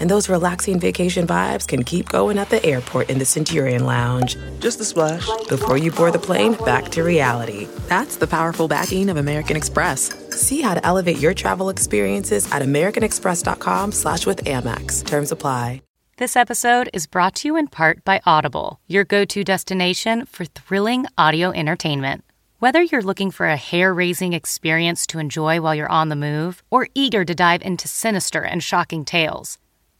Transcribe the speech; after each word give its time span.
And 0.00 0.10
those 0.10 0.28
relaxing 0.28 0.80
vacation 0.80 1.26
vibes 1.26 1.68
can 1.68 1.84
keep 1.84 2.08
going 2.08 2.38
at 2.38 2.50
the 2.50 2.64
airport 2.64 3.10
in 3.10 3.18
the 3.18 3.24
Centurion 3.24 3.84
Lounge. 3.84 4.36
Just 4.58 4.80
a 4.80 4.84
splash. 4.84 5.28
Before 5.48 5.76
you 5.76 5.92
board 5.92 6.14
the 6.14 6.18
plane, 6.18 6.54
back 6.64 6.88
to 6.90 7.02
reality. 7.02 7.68
That's 7.88 8.16
the 8.16 8.26
powerful 8.26 8.66
backing 8.66 9.08
of 9.08 9.16
American 9.16 9.56
Express. 9.56 10.12
See 10.30 10.62
how 10.62 10.74
to 10.74 10.84
elevate 10.84 11.18
your 11.18 11.34
travel 11.34 11.68
experiences 11.68 12.50
at 12.50 12.62
americanexpress.com 12.62 13.92
slash 13.92 14.26
with 14.26 14.44
Amex. 14.44 15.06
Terms 15.06 15.32
apply. 15.32 15.82
This 16.16 16.36
episode 16.36 16.90
is 16.92 17.06
brought 17.06 17.34
to 17.36 17.48
you 17.48 17.56
in 17.56 17.68
part 17.68 18.04
by 18.04 18.20
Audible, 18.26 18.78
your 18.86 19.04
go-to 19.04 19.42
destination 19.42 20.26
for 20.26 20.44
thrilling 20.44 21.06
audio 21.16 21.50
entertainment. 21.50 22.24
Whether 22.58 22.82
you're 22.82 23.00
looking 23.00 23.30
for 23.30 23.46
a 23.46 23.56
hair-raising 23.56 24.34
experience 24.34 25.06
to 25.06 25.18
enjoy 25.18 25.62
while 25.62 25.74
you're 25.74 25.88
on 25.88 26.10
the 26.10 26.16
move 26.16 26.62
or 26.68 26.88
eager 26.94 27.24
to 27.24 27.34
dive 27.34 27.62
into 27.62 27.88
sinister 27.88 28.42
and 28.42 28.62
shocking 28.62 29.06
tales, 29.06 29.56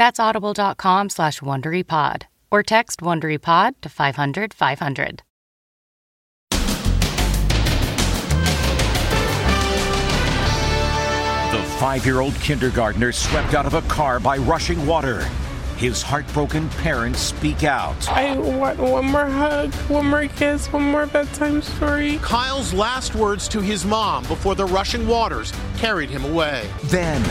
That's 0.00 0.18
audible.com 0.18 1.10
slash 1.10 1.40
WonderyPod 1.40 2.22
or 2.50 2.62
text 2.62 3.00
WonderyPod 3.02 3.82
to 3.82 3.88
500 3.90 4.54
500. 4.54 5.22
The 11.52 11.66
five 11.76 12.06
year 12.06 12.20
old 12.20 12.34
kindergartner 12.36 13.12
swept 13.12 13.52
out 13.52 13.66
of 13.66 13.74
a 13.74 13.82
car 13.82 14.18
by 14.18 14.38
rushing 14.38 14.86
water. 14.86 15.28
His 15.80 16.02
heartbroken 16.02 16.68
parents 16.68 17.20
speak 17.20 17.64
out. 17.64 18.06
I 18.10 18.36
want 18.36 18.78
one 18.78 19.06
more 19.06 19.24
hug, 19.24 19.72
one 19.88 20.08
more 20.10 20.26
kiss, 20.26 20.70
one 20.70 20.82
more 20.82 21.06
bedtime 21.06 21.62
story. 21.62 22.18
Kyle's 22.18 22.74
last 22.74 23.14
words 23.14 23.48
to 23.48 23.62
his 23.62 23.86
mom 23.86 24.24
before 24.24 24.54
the 24.54 24.66
rushing 24.66 25.08
waters 25.08 25.54
carried 25.78 26.10
him 26.10 26.26
away. 26.26 26.68
Then 26.84 27.22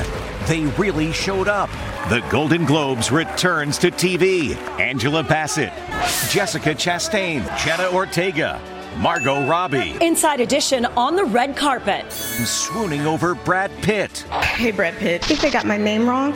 they 0.48 0.66
really 0.82 1.12
showed 1.12 1.48
up. 1.48 1.70
The 2.10 2.26
Golden 2.32 2.66
Globes 2.66 3.12
returns 3.12 3.78
to 3.78 3.92
TV. 3.92 4.56
Angela 4.80 5.22
Bassett, 5.22 5.72
Jessica 6.32 6.74
Chastain, 6.74 7.46
Jenna 7.64 7.88
Ortega, 7.96 8.60
Margot 8.98 9.46
Robbie, 9.46 9.96
Inside 10.02 10.40
Edition 10.40 10.88
on 10.98 11.16
the 11.16 11.24
red 11.26 11.56
carpet. 11.56 12.12
swooning 12.12 13.06
over 13.06 13.36
Brad 13.36 13.70
Pitt, 13.84 14.22
Hey, 14.42 14.72
Brad 14.72 14.96
Pitt. 14.96 15.24
I 15.24 15.28
think 15.28 15.42
they 15.42 15.52
got 15.52 15.68
my 15.68 15.78
name 15.78 16.10
wrong. 16.10 16.36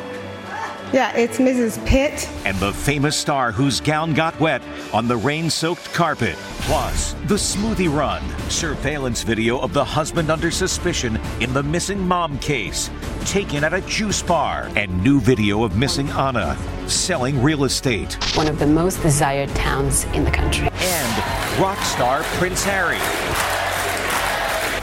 Yeah, 0.94 1.12
it's 1.18 1.40
Mrs. 1.40 1.84
Pitt. 1.88 2.30
and 2.46 2.56
the 2.58 2.72
famous 2.72 3.18
star 3.18 3.52
whose 3.52 3.82
gown 3.82 4.14
got 4.14 4.40
wet 4.40 4.62
on 4.94 5.08
the 5.08 5.18
rain 5.18 5.50
soaked 5.50 5.92
carpet. 5.92 6.36
Plus, 6.62 7.14
the 7.26 7.34
smoothie 7.34 7.92
run, 7.92 8.22
surveillance 8.50 9.24
video 9.24 9.58
of 9.58 9.74
the 9.74 9.84
husband 9.84 10.30
under 10.30 10.52
suspicion 10.52 11.20
in 11.40 11.52
the 11.52 11.64
missing 11.64 12.00
mom 12.08 12.38
case, 12.38 12.92
taken 13.26 13.64
at 13.64 13.74
a 13.74 13.82
juice 13.82 14.22
bar, 14.22 14.70
and 14.76 15.04
new 15.04 15.20
video 15.20 15.64
of 15.64 15.76
missing 15.76 16.08
Anna 16.12 16.56
selling 16.88 17.42
real 17.42 17.64
estate. 17.64 18.14
one 18.38 18.48
of 18.48 18.60
the 18.60 18.68
most 18.68 19.02
desired 19.02 19.50
towns 19.56 20.04
in 20.14 20.24
the 20.24 20.32
country. 20.32 20.70
and 20.76 21.60
rock 21.60 21.80
star 21.86 22.22
Prince 22.38 22.64
Harry. 22.64 23.00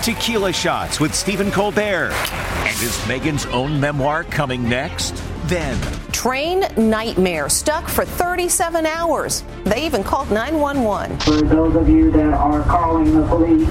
Tequila 0.02 0.52
shots 0.52 0.98
with 0.98 1.14
Stephen 1.14 1.52
Colbert. 1.52 2.10
And 2.12 2.82
is 2.82 2.96
Meghan's 3.06 3.46
own 3.46 3.78
memoir 3.78 4.24
coming 4.24 4.68
next? 4.68 5.22
Then, 5.50 5.76
Train 6.12 6.64
nightmare, 6.76 7.48
stuck 7.48 7.88
for 7.88 8.04
37 8.04 8.86
hours. 8.86 9.42
They 9.64 9.84
even 9.84 10.04
called 10.04 10.30
911. 10.30 11.18
For 11.18 11.40
those 11.42 11.74
of 11.74 11.88
you 11.88 12.12
that 12.12 12.32
are 12.34 12.62
calling 12.62 13.12
the 13.20 13.26
police, 13.26 13.68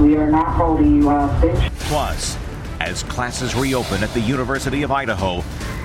we 0.00 0.16
are 0.16 0.28
not 0.28 0.48
holding 0.54 0.96
you 0.96 1.08
hostage. 1.10 1.70
plus, 1.82 2.36
as 2.80 3.04
classes 3.04 3.54
reopen 3.54 4.02
at 4.02 4.12
the 4.12 4.20
University 4.20 4.82
of 4.82 4.90
Idaho, 4.90 5.44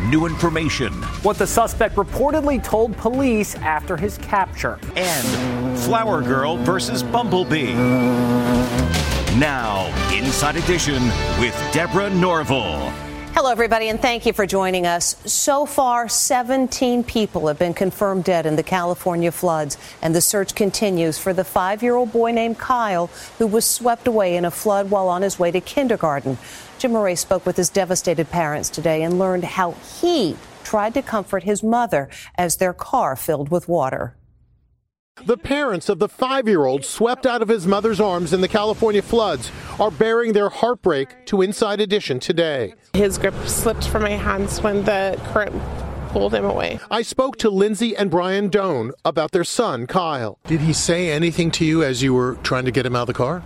new 0.09 0.25
information 0.25 0.93
What 1.21 1.37
the 1.37 1.45
suspect 1.45 1.95
reportedly 1.95 2.63
told 2.63 2.97
police 2.97 3.53
after 3.57 3.95
his 3.97 4.17
capture. 4.17 4.79
and 4.95 5.77
Flower 5.77 6.23
Girl 6.23 6.57
versus 6.57 7.03
Bumblebee. 7.03 7.73
Now, 9.37 9.85
Inside 10.11 10.55
Edition 10.55 11.03
with 11.39 11.55
Deborah 11.71 12.09
Norville. 12.09 12.91
Hello, 13.39 13.51
everybody, 13.51 13.87
and 13.87 14.01
thank 14.01 14.25
you 14.25 14.33
for 14.33 14.45
joining 14.45 14.85
us. 14.85 15.15
So 15.23 15.65
far, 15.65 16.09
17 16.09 17.05
people 17.05 17.47
have 17.47 17.57
been 17.57 17.73
confirmed 17.73 18.25
dead 18.25 18.45
in 18.45 18.57
the 18.57 18.63
California 18.63 19.31
floods, 19.31 19.77
and 20.01 20.13
the 20.13 20.19
search 20.19 20.55
continues 20.55 21.17
for 21.17 21.31
the 21.31 21.45
five 21.45 21.81
year 21.81 21.95
old 21.95 22.11
boy 22.11 22.33
named 22.33 22.57
Kyle 22.59 23.07
who 23.37 23.47
was 23.47 23.63
swept 23.63 24.09
away 24.09 24.35
in 24.35 24.43
a 24.43 24.51
flood 24.51 24.91
while 24.91 25.07
on 25.07 25.21
his 25.21 25.39
way 25.39 25.51
to 25.51 25.61
kindergarten. 25.61 26.37
Jim 26.79 26.91
Murray 26.91 27.15
spoke 27.15 27.45
with 27.45 27.55
his 27.55 27.69
devastated 27.69 28.29
parents 28.29 28.67
today 28.69 29.03
and 29.03 29.17
learned 29.17 29.45
how 29.45 29.71
he 30.01 30.35
tried 30.65 30.93
to 30.95 31.01
comfort 31.01 31.43
his 31.43 31.63
mother 31.63 32.09
as 32.35 32.57
their 32.57 32.73
car 32.73 33.15
filled 33.15 33.47
with 33.47 33.69
water. 33.69 34.13
The 35.25 35.37
parents 35.37 35.89
of 35.89 35.99
the 35.99 36.07
five 36.07 36.47
year 36.47 36.65
old 36.65 36.85
swept 36.85 37.25
out 37.25 37.41
of 37.41 37.49
his 37.49 37.67
mother's 37.67 37.99
arms 37.99 38.31
in 38.31 38.41
the 38.41 38.47
California 38.47 39.01
floods 39.01 39.51
are 39.79 39.91
bearing 39.91 40.33
their 40.33 40.49
heartbreak 40.49 41.25
to 41.27 41.41
Inside 41.41 41.81
Edition 41.81 42.19
today. 42.19 42.73
His 42.93 43.17
grip 43.17 43.35
slipped 43.45 43.87
from 43.87 44.03
my 44.03 44.11
hands 44.11 44.61
when 44.61 44.85
the 44.85 45.19
current 45.33 45.53
pulled 46.09 46.33
him 46.33 46.45
away. 46.45 46.79
I 46.89 47.01
spoke 47.03 47.37
to 47.37 47.49
Lindsay 47.49 47.95
and 47.95 48.09
Brian 48.09 48.49
Doan 48.49 48.91
about 49.05 49.31
their 49.31 49.43
son, 49.43 49.85
Kyle. 49.87 50.39
Did 50.47 50.61
he 50.61 50.73
say 50.73 51.11
anything 51.11 51.51
to 51.51 51.65
you 51.65 51.83
as 51.83 52.01
you 52.01 52.13
were 52.13 52.35
trying 52.41 52.65
to 52.65 52.71
get 52.71 52.85
him 52.85 52.95
out 52.95 53.01
of 53.01 53.07
the 53.07 53.13
car? 53.13 53.43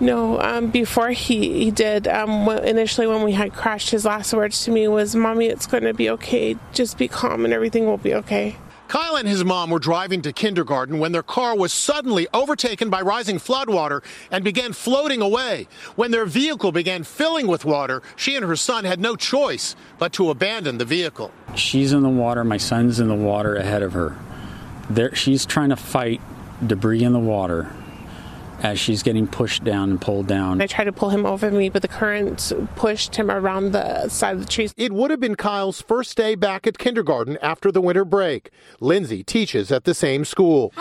No, 0.00 0.40
um, 0.40 0.70
before 0.70 1.10
he, 1.10 1.64
he 1.64 1.70
did, 1.70 2.08
um, 2.08 2.46
wh- 2.46 2.64
initially 2.64 3.06
when 3.06 3.22
we 3.22 3.32
had 3.32 3.52
crashed, 3.52 3.90
his 3.90 4.06
last 4.06 4.32
words 4.32 4.64
to 4.64 4.70
me 4.70 4.88
was, 4.88 5.14
Mommy, 5.14 5.46
it's 5.46 5.66
going 5.66 5.82
to 5.84 5.92
be 5.92 6.08
okay. 6.10 6.56
Just 6.72 6.96
be 6.96 7.08
calm 7.08 7.44
and 7.44 7.52
everything 7.52 7.84
will 7.84 7.98
be 7.98 8.14
okay. 8.14 8.56
Kyle 8.88 9.16
and 9.16 9.26
his 9.26 9.44
mom 9.44 9.70
were 9.70 9.78
driving 9.78 10.22
to 10.22 10.32
kindergarten 10.32 10.98
when 10.98 11.12
their 11.12 11.22
car 11.22 11.56
was 11.56 11.72
suddenly 11.72 12.28
overtaken 12.32 12.88
by 12.88 13.00
rising 13.00 13.38
floodwater 13.38 14.02
and 14.30 14.44
began 14.44 14.72
floating 14.72 15.20
away. 15.20 15.66
When 15.96 16.10
their 16.10 16.26
vehicle 16.26 16.72
began 16.72 17.02
filling 17.02 17.46
with 17.46 17.64
water, 17.64 18.02
she 18.14 18.36
and 18.36 18.44
her 18.44 18.56
son 18.56 18.84
had 18.84 19.00
no 19.00 19.16
choice 19.16 19.74
but 19.98 20.12
to 20.14 20.30
abandon 20.30 20.78
the 20.78 20.84
vehicle. 20.84 21.32
She's 21.54 21.92
in 21.92 22.02
the 22.02 22.08
water. 22.08 22.44
My 22.44 22.58
son's 22.58 23.00
in 23.00 23.08
the 23.08 23.14
water 23.14 23.56
ahead 23.56 23.82
of 23.82 23.92
her. 23.92 24.16
There, 24.88 25.14
she's 25.14 25.44
trying 25.44 25.70
to 25.70 25.76
fight 25.76 26.20
debris 26.64 27.02
in 27.02 27.12
the 27.12 27.18
water 27.18 27.72
as 28.66 28.80
she's 28.80 29.02
getting 29.02 29.28
pushed 29.28 29.62
down 29.62 29.90
and 29.90 30.00
pulled 30.00 30.26
down. 30.26 30.60
I 30.60 30.66
tried 30.66 30.84
to 30.84 30.92
pull 30.92 31.10
him 31.10 31.24
over 31.24 31.52
me, 31.52 31.68
but 31.68 31.82
the 31.82 31.88
current 31.88 32.52
pushed 32.74 33.14
him 33.14 33.30
around 33.30 33.70
the 33.70 34.08
side 34.08 34.34
of 34.34 34.40
the 34.40 34.46
trees. 34.46 34.74
It 34.76 34.92
would 34.92 35.12
have 35.12 35.20
been 35.20 35.36
Kyle's 35.36 35.80
first 35.80 36.16
day 36.16 36.34
back 36.34 36.66
at 36.66 36.76
kindergarten 36.76 37.38
after 37.40 37.70
the 37.70 37.80
winter 37.80 38.04
break. 38.04 38.50
Lindsay 38.80 39.22
teaches 39.22 39.70
at 39.70 39.84
the 39.84 39.94
same 39.94 40.24
school. 40.24 40.72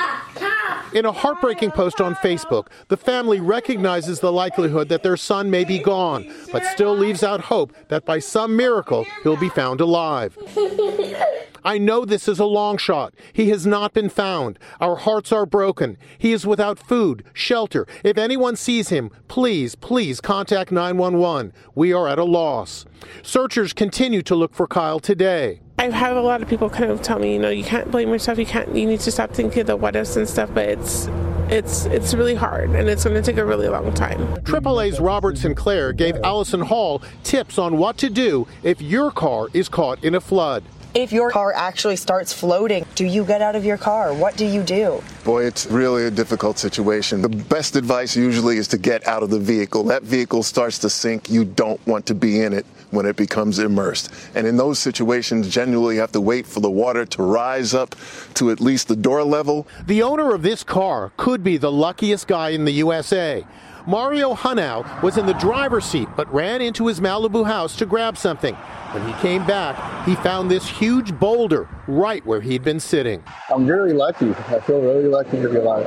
In 0.93 1.05
a 1.05 1.11
heartbreaking 1.11 1.71
post 1.71 1.99
on 1.99 2.15
Facebook, 2.15 2.67
the 2.87 2.97
family 2.97 3.39
recognizes 3.39 4.19
the 4.19 4.31
likelihood 4.31 4.89
that 4.89 5.03
their 5.03 5.17
son 5.17 5.49
may 5.49 5.63
be 5.63 5.79
gone, 5.79 6.31
but 6.51 6.65
still 6.65 6.95
leaves 6.95 7.23
out 7.23 7.41
hope 7.41 7.73
that 7.89 8.05
by 8.05 8.19
some 8.19 8.55
miracle 8.55 9.05
he'll 9.23 9.37
be 9.37 9.49
found 9.49 9.81
alive. 9.81 10.37
I 11.65 11.79
know 11.79 12.05
this 12.05 12.27
is 12.27 12.37
a 12.37 12.45
long 12.45 12.77
shot. 12.77 13.15
He 13.33 13.49
has 13.49 13.65
not 13.65 13.91
been 13.91 14.07
found. 14.07 14.59
Our 14.79 14.97
hearts 14.97 15.31
are 15.31 15.47
broken. 15.47 15.97
He 16.19 16.31
is 16.31 16.45
without 16.45 16.77
food, 16.77 17.23
shelter. 17.33 17.87
If 18.03 18.19
anyone 18.19 18.55
sees 18.55 18.89
him, 18.89 19.09
please, 19.27 19.73
please 19.73 20.21
contact 20.21 20.71
911. 20.71 21.53
We 21.73 21.91
are 21.91 22.07
at 22.07 22.19
a 22.19 22.23
loss. 22.23 22.85
Searchers 23.23 23.73
continue 23.73 24.21
to 24.21 24.35
look 24.35 24.53
for 24.53 24.67
Kyle 24.67 24.99
today. 24.99 25.61
I've 25.77 25.93
had 25.93 26.15
a 26.15 26.21
lot 26.21 26.41
of 26.41 26.47
people 26.47 26.69
kind 26.69 26.89
of 26.89 27.01
tell 27.01 27.19
me, 27.19 27.33
you 27.33 27.39
know, 27.39 27.49
you 27.49 27.63
can't 27.63 27.91
blame 27.91 28.09
yourself. 28.09 28.39
You 28.39 28.45
can't. 28.45 28.73
You 28.73 28.85
need 28.85 29.01
to 29.01 29.11
stop 29.11 29.31
thinking 29.31 29.61
of 29.61 29.67
the 29.67 29.75
what 29.75 29.95
ifs 29.95 30.15
and 30.15 30.27
stuff. 30.27 30.49
But 30.53 30.69
it's, 30.69 31.07
it's, 31.49 31.85
it's 31.85 32.13
really 32.13 32.35
hard, 32.35 32.69
and 32.71 32.87
it's 32.87 33.03
going 33.03 33.21
to 33.21 33.21
take 33.21 33.37
a 33.37 33.45
really 33.45 33.67
long 33.67 33.93
time. 33.93 34.19
AAA's 34.43 35.01
Robert 35.01 35.37
Sinclair 35.37 35.91
gave 35.91 36.15
Allison 36.23 36.61
Hall 36.61 37.01
tips 37.23 37.57
on 37.57 37.77
what 37.77 37.97
to 37.97 38.09
do 38.09 38.47
if 38.63 38.81
your 38.81 39.11
car 39.11 39.49
is 39.53 39.67
caught 39.67 40.01
in 40.03 40.15
a 40.15 40.21
flood. 40.21 40.63
If 40.95 41.11
your 41.11 41.29
car 41.29 41.51
actually 41.53 41.97
starts 41.97 42.31
floating, 42.31 42.85
do 42.95 43.05
you 43.05 43.25
get 43.25 43.41
out 43.41 43.57
of 43.57 43.65
your 43.65 43.75
car? 43.75 44.13
What 44.13 44.37
do 44.37 44.45
you 44.45 44.63
do? 44.63 45.03
Boy, 45.25 45.43
it's 45.45 45.65
really 45.65 46.05
a 46.05 46.09
difficult 46.09 46.57
situation. 46.57 47.21
The 47.21 47.27
best 47.27 47.75
advice 47.75 48.15
usually 48.15 48.55
is 48.55 48.69
to 48.69 48.77
get 48.77 49.05
out 49.05 49.21
of 49.21 49.29
the 49.29 49.37
vehicle. 49.37 49.83
That 49.83 50.03
vehicle 50.03 50.41
starts 50.41 50.79
to 50.79 50.89
sink. 50.89 51.29
You 51.29 51.43
don't 51.43 51.85
want 51.85 52.05
to 52.05 52.15
be 52.15 52.39
in 52.39 52.53
it 52.53 52.65
when 52.91 53.05
it 53.05 53.17
becomes 53.17 53.59
immersed. 53.59 54.09
And 54.35 54.47
in 54.47 54.55
those 54.55 54.79
situations, 54.79 55.49
generally 55.49 55.95
you 55.95 56.01
have 56.01 56.13
to 56.13 56.21
wait 56.21 56.47
for 56.47 56.61
the 56.61 56.71
water 56.71 57.05
to 57.05 57.23
rise 57.23 57.73
up 57.73 57.93
to 58.35 58.49
at 58.49 58.61
least 58.61 58.87
the 58.87 58.95
door 58.95 59.21
level. 59.25 59.67
The 59.87 60.01
owner 60.01 60.33
of 60.33 60.43
this 60.43 60.63
car 60.63 61.11
could 61.17 61.43
be 61.43 61.57
the 61.57 61.73
luckiest 61.73 62.25
guy 62.25 62.51
in 62.51 62.63
the 62.63 62.71
USA. 62.71 63.45
Mario 63.87 64.33
Hunau 64.33 65.03
was 65.03 65.17
in 65.17 65.27
the 65.27 65.33
driver's 65.33 65.85
seat 65.85 66.07
but 66.15 66.31
ran 66.33 66.61
into 66.61 66.87
his 66.87 66.99
Malibu 66.99 67.45
house 67.45 67.75
to 67.75 67.85
grab 67.85 68.17
something. 68.17 68.55
When 68.55 69.05
he 69.07 69.13
came 69.21 69.45
back, 69.45 70.07
he 70.07 70.15
found 70.15 70.49
this 70.49 70.67
huge 70.67 71.17
boulder 71.19 71.69
right 71.87 72.25
where 72.25 72.41
he'd 72.41 72.63
been 72.63 72.79
sitting. 72.79 73.23
I'm 73.53 73.67
really 73.67 73.93
lucky. 73.93 74.31
I 74.31 74.59
feel 74.61 74.81
really 74.81 75.07
lucky 75.07 75.41
to 75.41 75.49
be 75.49 75.57
alive. 75.57 75.85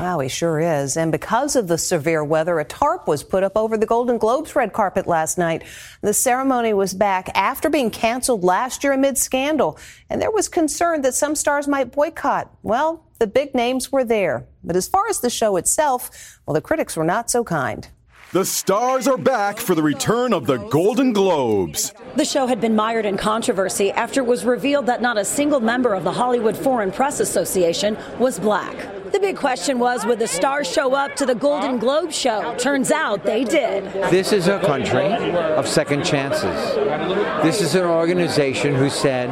Wow, 0.00 0.18
he 0.18 0.28
sure 0.28 0.60
is. 0.60 0.96
And 0.96 1.10
because 1.10 1.56
of 1.56 1.68
the 1.68 1.78
severe 1.78 2.24
weather, 2.24 2.58
a 2.58 2.64
tarp 2.64 3.06
was 3.06 3.22
put 3.22 3.42
up 3.42 3.56
over 3.56 3.78
the 3.78 3.86
Golden 3.86 4.18
Globes 4.18 4.54
red 4.56 4.72
carpet 4.72 5.06
last 5.06 5.38
night. 5.38 5.62
The 6.00 6.12
ceremony 6.12 6.74
was 6.74 6.92
back 6.92 7.30
after 7.34 7.70
being 7.70 7.90
canceled 7.90 8.44
last 8.44 8.82
year 8.84 8.92
amid 8.92 9.16
scandal. 9.16 9.78
And 10.10 10.20
there 10.20 10.30
was 10.30 10.48
concern 10.48 11.02
that 11.02 11.14
some 11.14 11.34
stars 11.34 11.66
might 11.66 11.92
boycott. 11.92 12.50
Well, 12.62 13.05
the 13.18 13.26
big 13.26 13.54
names 13.54 13.90
were 13.90 14.04
there. 14.04 14.46
But 14.62 14.76
as 14.76 14.88
far 14.88 15.08
as 15.08 15.20
the 15.20 15.30
show 15.30 15.56
itself, 15.56 16.38
well, 16.46 16.54
the 16.54 16.60
critics 16.60 16.96
were 16.96 17.04
not 17.04 17.30
so 17.30 17.44
kind. 17.44 17.88
The 18.32 18.44
stars 18.44 19.06
are 19.06 19.16
back 19.16 19.58
for 19.58 19.76
the 19.76 19.82
return 19.82 20.32
of 20.32 20.46
the 20.46 20.56
Golden 20.56 21.12
Globes. 21.12 21.94
The 22.16 22.24
show 22.24 22.48
had 22.48 22.60
been 22.60 22.74
mired 22.74 23.06
in 23.06 23.16
controversy 23.16 23.92
after 23.92 24.20
it 24.20 24.26
was 24.26 24.44
revealed 24.44 24.86
that 24.86 25.00
not 25.00 25.16
a 25.16 25.24
single 25.24 25.60
member 25.60 25.94
of 25.94 26.02
the 26.02 26.10
Hollywood 26.10 26.56
Foreign 26.56 26.90
Press 26.90 27.20
Association 27.20 27.96
was 28.18 28.40
black. 28.40 28.76
The 29.12 29.20
big 29.20 29.36
question 29.36 29.78
was 29.78 30.04
would 30.04 30.18
the 30.18 30.26
stars 30.26 30.70
show 30.70 30.92
up 30.94 31.14
to 31.16 31.24
the 31.24 31.36
Golden 31.36 31.78
Globe 31.78 32.12
show? 32.12 32.54
Turns 32.58 32.90
out 32.90 33.22
they 33.22 33.44
did. 33.44 33.84
This 34.10 34.32
is 34.32 34.48
a 34.48 34.58
country 34.58 35.06
of 35.54 35.68
second 35.68 36.04
chances. 36.04 36.74
This 37.44 37.60
is 37.60 37.76
an 37.76 37.84
organization 37.84 38.74
who 38.74 38.90
said, 38.90 39.30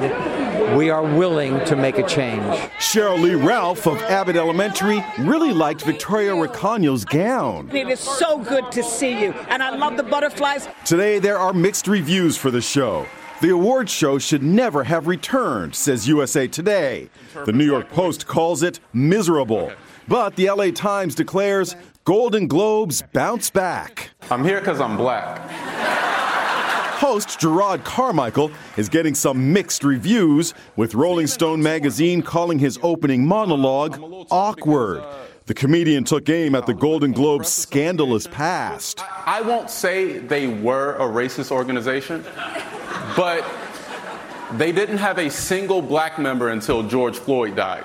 we 0.72 0.90
are 0.90 1.02
willing 1.02 1.64
to 1.66 1.76
make 1.76 1.98
a 1.98 2.06
change. 2.06 2.42
Cheryl 2.78 3.20
Lee 3.20 3.34
Ralph 3.34 3.86
of 3.86 4.00
Abbott 4.02 4.36
Elementary 4.36 5.04
really 5.18 5.52
liked 5.52 5.82
Victoria 5.82 6.32
Recaño's 6.32 7.04
gown. 7.04 7.70
It 7.74 7.88
is 7.88 8.00
so 8.00 8.38
good 8.38 8.72
to 8.72 8.82
see 8.82 9.20
you, 9.20 9.32
and 9.48 9.62
I 9.62 9.76
love 9.76 9.96
the 9.96 10.02
butterflies. 10.02 10.68
Today, 10.84 11.18
there 11.18 11.38
are 11.38 11.52
mixed 11.52 11.86
reviews 11.86 12.36
for 12.36 12.50
the 12.50 12.60
show. 12.60 13.06
The 13.40 13.50
awards 13.50 13.92
show 13.92 14.18
should 14.18 14.42
never 14.42 14.84
have 14.84 15.06
returned, 15.06 15.74
says 15.74 16.08
USA 16.08 16.48
Today. 16.48 17.10
The 17.44 17.52
New 17.52 17.66
York 17.66 17.90
Post 17.90 18.26
calls 18.26 18.62
it 18.62 18.80
miserable. 18.92 19.72
But 20.08 20.36
the 20.36 20.50
LA 20.50 20.70
Times 20.70 21.14
declares 21.14 21.76
Golden 22.04 22.46
Globes 22.46 23.02
bounce 23.12 23.50
back. 23.50 24.10
I'm 24.30 24.44
here 24.44 24.60
because 24.60 24.80
I'm 24.80 24.96
black. 24.96 25.73
Host 26.98 27.40
Jerrod 27.40 27.84
Carmichael 27.84 28.52
is 28.76 28.88
getting 28.88 29.14
some 29.14 29.52
mixed 29.52 29.82
reviews, 29.82 30.54
with 30.76 30.94
Rolling 30.94 31.26
Stone 31.26 31.62
magazine 31.62 32.22
calling 32.22 32.58
his 32.58 32.78
opening 32.82 33.26
monologue 33.26 33.98
awkward. 34.30 35.04
The 35.46 35.54
comedian 35.54 36.04
took 36.04 36.28
aim 36.28 36.54
at 36.54 36.66
the 36.66 36.72
Golden 36.72 37.12
Globe's 37.12 37.52
scandalous 37.52 38.26
past. 38.28 39.00
I 39.26 39.42
won't 39.42 39.70
say 39.70 40.18
they 40.18 40.46
were 40.46 40.94
a 40.94 41.00
racist 41.00 41.50
organization, 41.50 42.24
but 43.16 43.44
they 44.52 44.70
didn't 44.70 44.98
have 44.98 45.18
a 45.18 45.28
single 45.30 45.82
black 45.82 46.18
member 46.18 46.50
until 46.50 46.84
George 46.84 47.18
Floyd 47.18 47.56
died. 47.56 47.84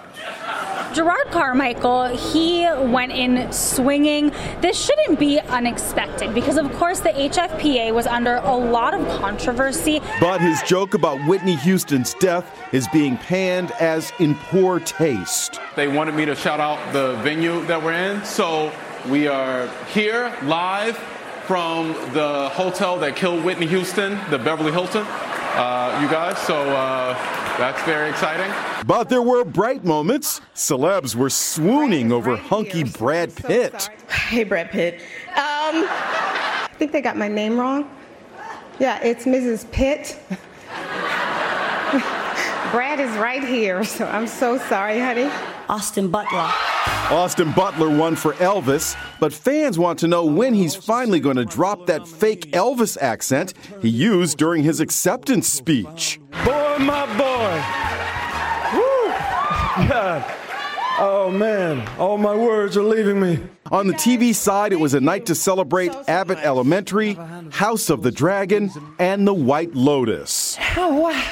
Jerrod 0.94 1.30
Carmichael, 1.30 2.06
he 2.06 2.66
went 2.66 3.12
in 3.12 3.52
swinging. 3.54 4.32
This 4.60 4.84
shouldn't 4.84 5.20
be 5.20 5.40
unexpected 5.40 6.34
because, 6.34 6.58
of 6.58 6.72
course, 6.78 7.00
the 7.00 7.10
HFPA 7.10 7.94
was 7.94 8.08
under 8.08 8.38
a 8.38 8.56
lot 8.56 8.96
of 8.96 9.08
controversy. 9.20 10.02
But 10.20 10.42
his 10.42 10.60
joke 10.64 10.96
about 10.96 11.20
Whitney 11.28 11.58
Houston's 11.58 12.16
death 12.16 12.52
is 12.74 12.88
being 12.88 13.18
panned 13.18 13.72
as 13.74 14.12
in 14.20 14.34
poor 14.34 14.80
taste. 14.80 15.60
They 15.76 15.88
wanted 15.88 16.16
me 16.16 16.26
to 16.26 16.34
shout 16.34 16.60
out 16.60 16.80
the 16.92 17.14
venue 17.18 17.64
that 17.66 17.84
we're 17.84 17.94
in, 17.94 18.26
so 18.26 18.72
we 19.10 19.28
are 19.28 19.68
here 19.94 20.36
live 20.44 20.98
from 21.46 21.94
the 22.14 22.50
hotel 22.50 22.98
that 23.00 23.16
killed 23.16 23.44
Whitney 23.44 23.68
Houston, 23.68 24.20
the 24.32 24.40
Beverly 24.40 24.72
Hilton. 24.72 25.06
Uh, 25.56 26.00
you 26.02 26.08
guys, 26.10 26.38
so 26.40 26.56
uh, 26.56 27.14
that's 27.58 27.82
very 27.84 28.10
exciting. 28.10 28.52
But 28.86 29.10
there 29.10 29.22
were 29.22 29.44
bright 29.44 29.84
moments. 29.84 30.42
Celebs 30.56 31.16
were 31.16 31.30
swooning 31.30 32.12
over 32.12 32.36
hunky 32.38 32.84
Brad 32.84 33.36
Pitt. 33.36 33.90
Hey, 34.10 34.44
Brad 34.44 34.70
Pitt. 34.72 35.02
Um, 35.30 35.86
I 35.86 36.70
think 36.78 36.92
they 36.92 37.02
got 37.02 37.18
my 37.18 37.28
name 37.28 37.60
wrong. 37.60 37.90
Yeah, 38.80 39.04
it's 39.04 39.26
Mrs. 39.26 39.70
Pitt. 39.72 40.18
Brad 42.72 43.00
is 43.00 43.12
right 43.18 43.44
here, 43.44 43.84
so 43.84 44.06
I'm 44.06 44.28
so 44.28 44.58
sorry, 44.58 45.00
honey. 45.00 45.30
Austin 45.68 46.10
Butler. 46.10 46.52
Austin 47.12 47.52
Butler 47.54 47.90
won 47.90 48.16
for 48.16 48.34
Elvis, 48.34 48.96
but 49.20 49.34
fans 49.34 49.80
want 49.80 49.98
to 50.00 50.08
know 50.08 50.26
when 50.26 50.54
he's 50.54 50.76
finally 50.76 51.20
going 51.20 51.38
to 51.38 51.46
drop 51.46 51.88
that 51.88 52.08
fake 52.08 52.52
Elvis 52.52 52.98
accent 53.02 53.54
he 53.82 53.90
used 53.90 54.38
during 54.38 54.64
his 54.64 54.80
acceptance 54.80 55.48
speech. 55.48 56.20
Boy, 56.46 56.78
my 56.80 57.06
boy. 57.18 57.64
Woo! 58.78 59.88
God. 59.90 60.36
Oh 61.02 61.32
man, 61.32 61.88
all 61.98 62.18
my 62.18 62.36
words 62.36 62.78
are 62.78 62.84
leaving 62.84 63.20
me. 63.20 63.40
On 63.72 63.88
the 63.88 63.94
TV 63.94 64.36
side, 64.36 64.72
it 64.74 64.80
was 64.80 64.94
a 64.94 65.00
night 65.00 65.26
to 65.28 65.36
celebrate 65.36 65.96
Abbott 66.08 66.40
Elementary, 66.40 67.14
House 67.52 67.90
of 67.90 68.04
the 68.04 68.12
Dragon, 68.12 68.70
and 69.00 69.26
The 69.26 69.34
White 69.34 69.74
Lotus. 69.74 70.58
Oh, 70.76 70.94
wow. 71.02 71.24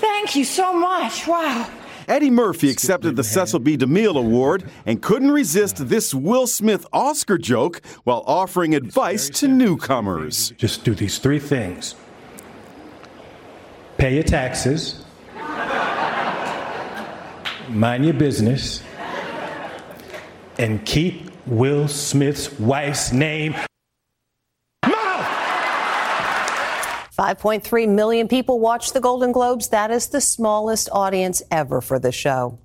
Thank 0.00 0.34
you 0.34 0.44
so 0.44 0.72
much. 0.72 1.26
Wow. 1.26 1.70
Eddie 2.08 2.30
Murphy 2.30 2.70
accepted 2.70 3.16
the 3.16 3.24
Cecil 3.24 3.58
B. 3.58 3.76
DeMille 3.76 4.16
Award 4.16 4.70
and 4.84 5.02
couldn't 5.02 5.32
resist 5.32 5.88
this 5.88 6.14
Will 6.14 6.46
Smith 6.46 6.86
Oscar 6.92 7.36
joke 7.36 7.80
while 8.04 8.22
offering 8.26 8.74
advice 8.74 9.28
to 9.30 9.48
newcomers. 9.48 10.52
Just 10.56 10.84
do 10.84 10.94
these 10.94 11.18
three 11.18 11.40
things. 11.40 11.96
Pay 13.98 14.14
your 14.14 14.22
taxes, 14.22 15.04
mind 17.68 18.04
your 18.04 18.14
business, 18.14 18.82
and 20.58 20.84
keep 20.86 21.30
Will 21.46 21.88
Smith's 21.88 22.52
wife's 22.60 23.12
name 23.12 23.54
5.3 27.18 27.88
million 27.88 28.28
people 28.28 28.60
watched 28.60 28.92
the 28.92 29.00
Golden 29.00 29.32
Globes. 29.32 29.68
That 29.68 29.90
is 29.90 30.08
the 30.08 30.20
smallest 30.20 30.90
audience 30.92 31.42
ever 31.50 31.80
for 31.80 31.98
the 31.98 32.12
show. 32.12 32.58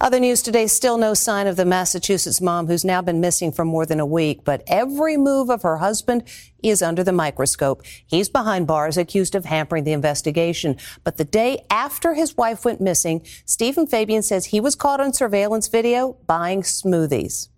Other 0.00 0.18
news 0.18 0.42
today, 0.42 0.66
still 0.66 0.98
no 0.98 1.14
sign 1.14 1.46
of 1.46 1.54
the 1.54 1.64
Massachusetts 1.64 2.40
mom 2.40 2.66
who's 2.66 2.84
now 2.84 3.00
been 3.02 3.20
missing 3.20 3.52
for 3.52 3.64
more 3.64 3.86
than 3.86 4.00
a 4.00 4.06
week, 4.06 4.44
but 4.44 4.64
every 4.66 5.16
move 5.16 5.48
of 5.48 5.62
her 5.62 5.76
husband 5.76 6.24
is 6.60 6.82
under 6.82 7.04
the 7.04 7.12
microscope. 7.12 7.82
He's 8.04 8.28
behind 8.28 8.66
bars 8.66 8.96
accused 8.96 9.36
of 9.36 9.44
hampering 9.44 9.84
the 9.84 9.92
investigation. 9.92 10.76
But 11.04 11.16
the 11.16 11.24
day 11.24 11.64
after 11.70 12.14
his 12.14 12.36
wife 12.36 12.64
went 12.64 12.80
missing, 12.80 13.24
Steven 13.44 13.86
Fabian 13.86 14.22
says 14.22 14.46
he 14.46 14.60
was 14.60 14.74
caught 14.74 15.00
on 15.00 15.12
surveillance 15.12 15.68
video 15.68 16.16
buying 16.26 16.62
smoothies. 16.62 17.48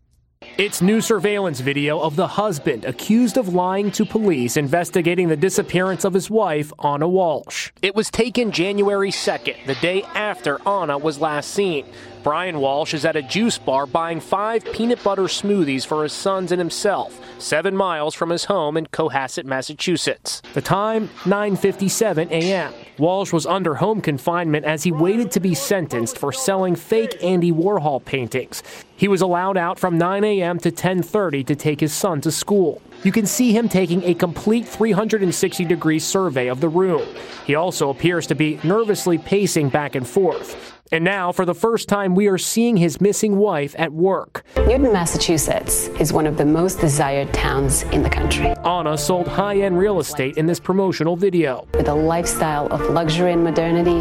It's 0.42 0.82
new 0.82 1.00
surveillance 1.00 1.60
video 1.60 1.98
of 1.98 2.14
the 2.14 2.26
husband 2.26 2.84
accused 2.84 3.38
of 3.38 3.54
lying 3.54 3.90
to 3.92 4.04
police 4.04 4.58
investigating 4.58 5.28
the 5.28 5.36
disappearance 5.36 6.04
of 6.04 6.12
his 6.12 6.28
wife, 6.28 6.74
Anna 6.84 7.08
Walsh. 7.08 7.72
It 7.80 7.94
was 7.94 8.10
taken 8.10 8.52
January 8.52 9.10
2nd, 9.10 9.64
the 9.64 9.76
day 9.76 10.02
after 10.14 10.60
Anna 10.68 10.98
was 10.98 11.20
last 11.20 11.52
seen. 11.52 11.86
Brian 12.26 12.59
Walsh 12.59 12.92
is 12.92 13.04
at 13.04 13.14
a 13.14 13.23
juice 13.23 13.56
bar 13.56 13.87
buying 13.87 14.18
five 14.18 14.64
peanut 14.73 15.00
butter 15.04 15.28
smoothies 15.28 15.87
for 15.87 16.02
his 16.02 16.12
sons 16.12 16.50
and 16.50 16.59
himself, 16.59 17.21
seven 17.38 17.76
miles 17.76 18.16
from 18.16 18.30
his 18.30 18.47
home 18.47 18.76
in 18.76 18.85
Cohasset, 18.87 19.45
Massachusetts. 19.45 20.42
The 20.52 20.61
time, 20.61 21.06
9.57 21.23 22.33
a.m. 22.33 22.75
Walsh 22.99 23.33
was 23.33 23.47
under 23.47 23.76
home 23.76 24.00
confinement 24.00 24.66
as 24.66 24.83
he 24.83 24.90
waited 24.90 25.30
to 25.30 25.38
be 25.38 25.54
sentenced 25.54 26.18
for 26.18 26.33
selling 26.33 26.75
fake 26.75 27.16
Andy 27.23 27.52
Warhol 27.52 28.04
paintings. 28.04 28.61
He 28.97 29.06
was 29.06 29.21
allowed 29.21 29.56
out 29.56 29.78
from 29.78 29.97
9 29.97 30.25
a.m. 30.25 30.59
to 30.59 30.73
10.30 30.73 31.47
to 31.47 31.54
take 31.54 31.78
his 31.78 31.92
son 31.92 32.21
to 32.23 32.33
school. 32.33 32.83
You 33.04 33.12
can 33.12 33.26
see 33.26 33.52
him 33.52 33.68
taking 33.68 34.02
a 34.02 34.14
complete 34.14 34.66
360 34.66 35.64
degree 35.64 36.00
survey 36.00 36.49
of 36.49 36.61
the 36.61 36.68
room. 36.68 37.06
He 37.47 37.54
also 37.54 37.88
appears 37.90 38.26
to 38.26 38.35
be 38.35 38.59
nervously 38.64 39.16
pacing 39.16 39.68
back 39.68 39.95
and 39.95 40.04
forth. 40.04 40.75
And 40.92 41.04
now, 41.04 41.32
for 41.32 41.44
the 41.44 41.54
first 41.54 41.88
time, 41.88 42.14
we 42.14 42.28
are 42.28 42.38
seeing 42.38 42.76
his 42.76 43.00
missing 43.00 43.36
wife 43.36 43.74
at 43.78 43.92
work. 43.92 44.44
Newton, 44.56 44.92
Massachusetts 44.92 45.88
is 46.00 46.12
one 46.12 46.26
of 46.26 46.36
the 46.36 46.44
most 46.44 46.80
desired 46.80 47.32
towns 47.34 47.82
in 47.84 48.02
the 48.02 48.10
country. 48.10 48.46
Anna 48.64 48.96
sold 48.96 49.26
high 49.26 49.56
end 49.56 49.78
real 49.78 49.98
estate 49.98 50.36
in 50.36 50.46
this 50.46 50.60
promotional 50.60 51.16
video. 51.16 51.66
With 51.74 51.88
a 51.88 51.94
lifestyle 51.94 52.68
of 52.68 52.80
luxury 52.90 53.32
and 53.32 53.42
modernity 53.42 54.00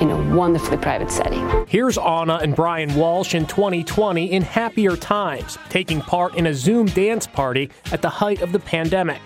in 0.00 0.10
a 0.10 0.34
wonderfully 0.34 0.78
private 0.78 1.10
setting. 1.10 1.66
Here's 1.66 1.98
Anna 1.98 2.36
and 2.36 2.54
Brian 2.54 2.94
Walsh 2.94 3.34
in 3.34 3.44
2020 3.46 4.32
in 4.32 4.42
happier 4.42 4.96
times, 4.96 5.58
taking 5.68 6.00
part 6.00 6.36
in 6.36 6.46
a 6.46 6.54
Zoom 6.54 6.86
dance 6.86 7.26
party 7.26 7.70
at 7.92 8.00
the 8.00 8.08
height 8.08 8.40
of 8.40 8.52
the 8.52 8.60
pandemic. 8.60 9.20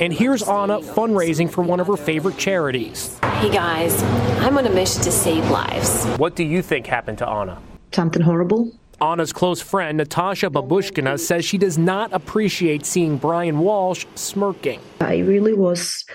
And 0.00 0.14
here's 0.14 0.42
Anna 0.42 0.80
fundraising 0.80 1.50
for 1.50 1.60
one 1.60 1.78
of 1.78 1.86
her 1.86 1.96
favorite 1.96 2.38
charities. 2.38 3.18
Hey 3.22 3.50
guys, 3.50 4.02
I'm 4.40 4.56
on 4.56 4.66
a 4.66 4.70
mission 4.70 5.02
to 5.02 5.12
save 5.12 5.48
lives. 5.50 6.06
What 6.16 6.34
do 6.34 6.42
you 6.42 6.62
think 6.62 6.86
happened 6.86 7.18
to 7.18 7.28
Anna? 7.28 7.60
Something 7.92 8.22
horrible. 8.22 8.72
Anna's 9.02 9.30
close 9.30 9.60
friend, 9.60 9.98
Natasha 9.98 10.48
Babushkina, 10.48 11.20
says 11.20 11.44
she 11.44 11.58
does 11.58 11.76
not 11.76 12.14
appreciate 12.14 12.86
seeing 12.86 13.18
Brian 13.18 13.58
Walsh 13.58 14.06
smirking. 14.14 14.80
I 15.02 15.18
really 15.18 15.52
was 15.52 16.06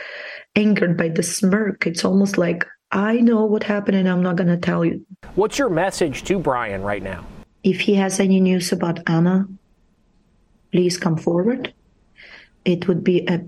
angered 0.55 0.97
by 0.97 1.09
the 1.09 1.21
smirk. 1.21 1.85
It's 1.85 2.03
almost 2.03 2.39
like 2.39 2.65
I 2.91 3.17
know 3.17 3.45
what 3.45 3.61
happened 3.61 3.97
and 3.97 4.09
I'm 4.09 4.23
not 4.23 4.35
going 4.35 4.47
to 4.47 4.57
tell 4.57 4.83
you. 4.83 5.05
What's 5.35 5.59
your 5.59 5.69
message 5.69 6.23
to 6.23 6.39
Brian 6.39 6.81
right 6.81 7.03
now? 7.03 7.23
If 7.63 7.81
he 7.81 7.93
has 7.95 8.19
any 8.19 8.39
news 8.39 8.71
about 8.71 8.99
Anna, 9.05 9.47
please 10.71 10.97
come 10.97 11.17
forward. 11.17 11.71
It 12.63 12.87
would 12.87 13.03
be 13.03 13.27
a 13.27 13.41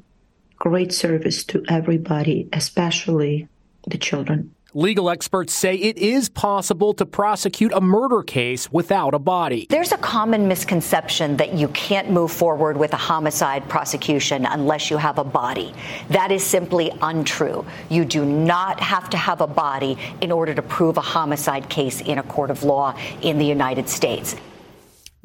great 0.58 0.92
service 0.92 1.44
to 1.46 1.64
everybody, 1.70 2.50
especially 2.52 3.48
the 3.88 3.98
children. 3.98 4.54
Legal 4.74 5.10
experts 5.10 5.54
say 5.54 5.76
it 5.76 5.98
is 5.98 6.30
possible 6.30 6.94
to 6.94 7.06
prosecute 7.06 7.72
a 7.74 7.82
murder 7.82 8.22
case 8.22 8.72
without 8.72 9.14
a 9.14 9.20
body. 9.20 9.66
There's 9.70 9.94
a 9.94 9.98
common 9.98 10.48
misconception 10.48 11.38
that 11.38 11.54
you 11.54 11.70
can't 11.70 12.12
move 12.12 12.32
forward 12.32 12.78
with 12.78 12.94
a 12.94 12.98
homicide 12.98 13.68
prosecution 13.70 14.46
unless 14.46 14.92
you 14.92 14.98
have 14.98 15.18
a 15.18 15.24
body. 15.24 15.74
That 16.10 16.32
is 16.32 16.44
simply 16.44 16.92
untrue. 17.02 17.66
You 17.90 18.06
do 18.06 18.26
not 18.26 18.80
have 18.80 19.10
to 19.12 19.18
have 19.18 19.42
a 19.42 19.48
body 19.48 19.98
in 20.22 20.32
order 20.32 20.54
to 20.54 20.62
prove 20.62 20.98
a 20.98 21.02
homicide 21.02 21.70
case 21.70 22.02
in 22.02 22.18
a 22.18 22.24
court 22.24 22.52
of 22.52 22.64
law 22.64 22.96
in 23.22 23.40
the 23.40 23.46
United 23.46 23.88
States. 23.90 24.36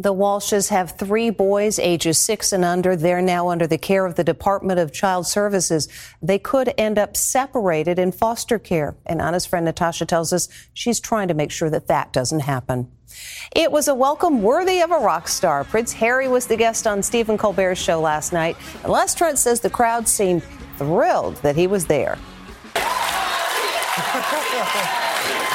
The 0.02 0.12
Walshes 0.12 0.68
have 0.71 0.99
three 0.99 1.30
boys, 1.30 1.78
ages 1.78 2.18
six 2.18 2.52
and 2.52 2.64
under. 2.64 2.97
They're 2.97 3.23
now 3.23 3.50
under 3.50 3.68
the 3.68 3.78
care 3.78 4.04
of 4.04 4.16
the 4.16 4.25
Department 4.25 4.80
of 4.80 4.92
Child 4.92 5.28
Services. 5.28 5.87
They 6.21 6.40
could 6.40 6.75
end 6.76 6.99
up 6.99 7.16
separated 7.16 8.00
in 8.00 8.11
foster 8.11 8.59
care. 8.59 8.97
And 9.06 9.23
Anna's 9.23 9.47
friend 9.47 9.64
Natasha 9.64 10.04
tells 10.04 10.32
us 10.32 10.49
she's 10.75 10.99
trying 10.99 11.28
to 11.28 11.35
make 11.35 11.52
sure 11.52 11.71
that 11.71 11.87
that 11.87 12.12
doesn't 12.12 12.40
happen. 12.40 12.90
It 13.54 13.71
was 13.71 13.87
a 13.87 13.94
welcome 13.94 14.42
worthy 14.42 14.80
of 14.80 14.90
a 14.90 14.99
rock 14.99 15.28
star. 15.28 15.62
Prince 15.62 15.92
Harry 15.92 16.26
was 16.26 16.49
the 16.49 16.56
guest 16.56 16.88
on 16.88 17.00
Stephen 17.00 17.38
Colbert's 17.38 17.80
show 17.80 18.00
last 18.00 18.32
night. 18.32 18.56
And 18.82 18.90
Les 18.90 19.14
Trent 19.14 19.38
says 19.38 19.61
the 19.61 19.71
crowd 19.71 20.09
seemed 20.09 20.42
thrilled 20.78 21.37
that 21.42 21.54
he 21.54 21.68
was 21.68 21.87
there. 21.87 22.18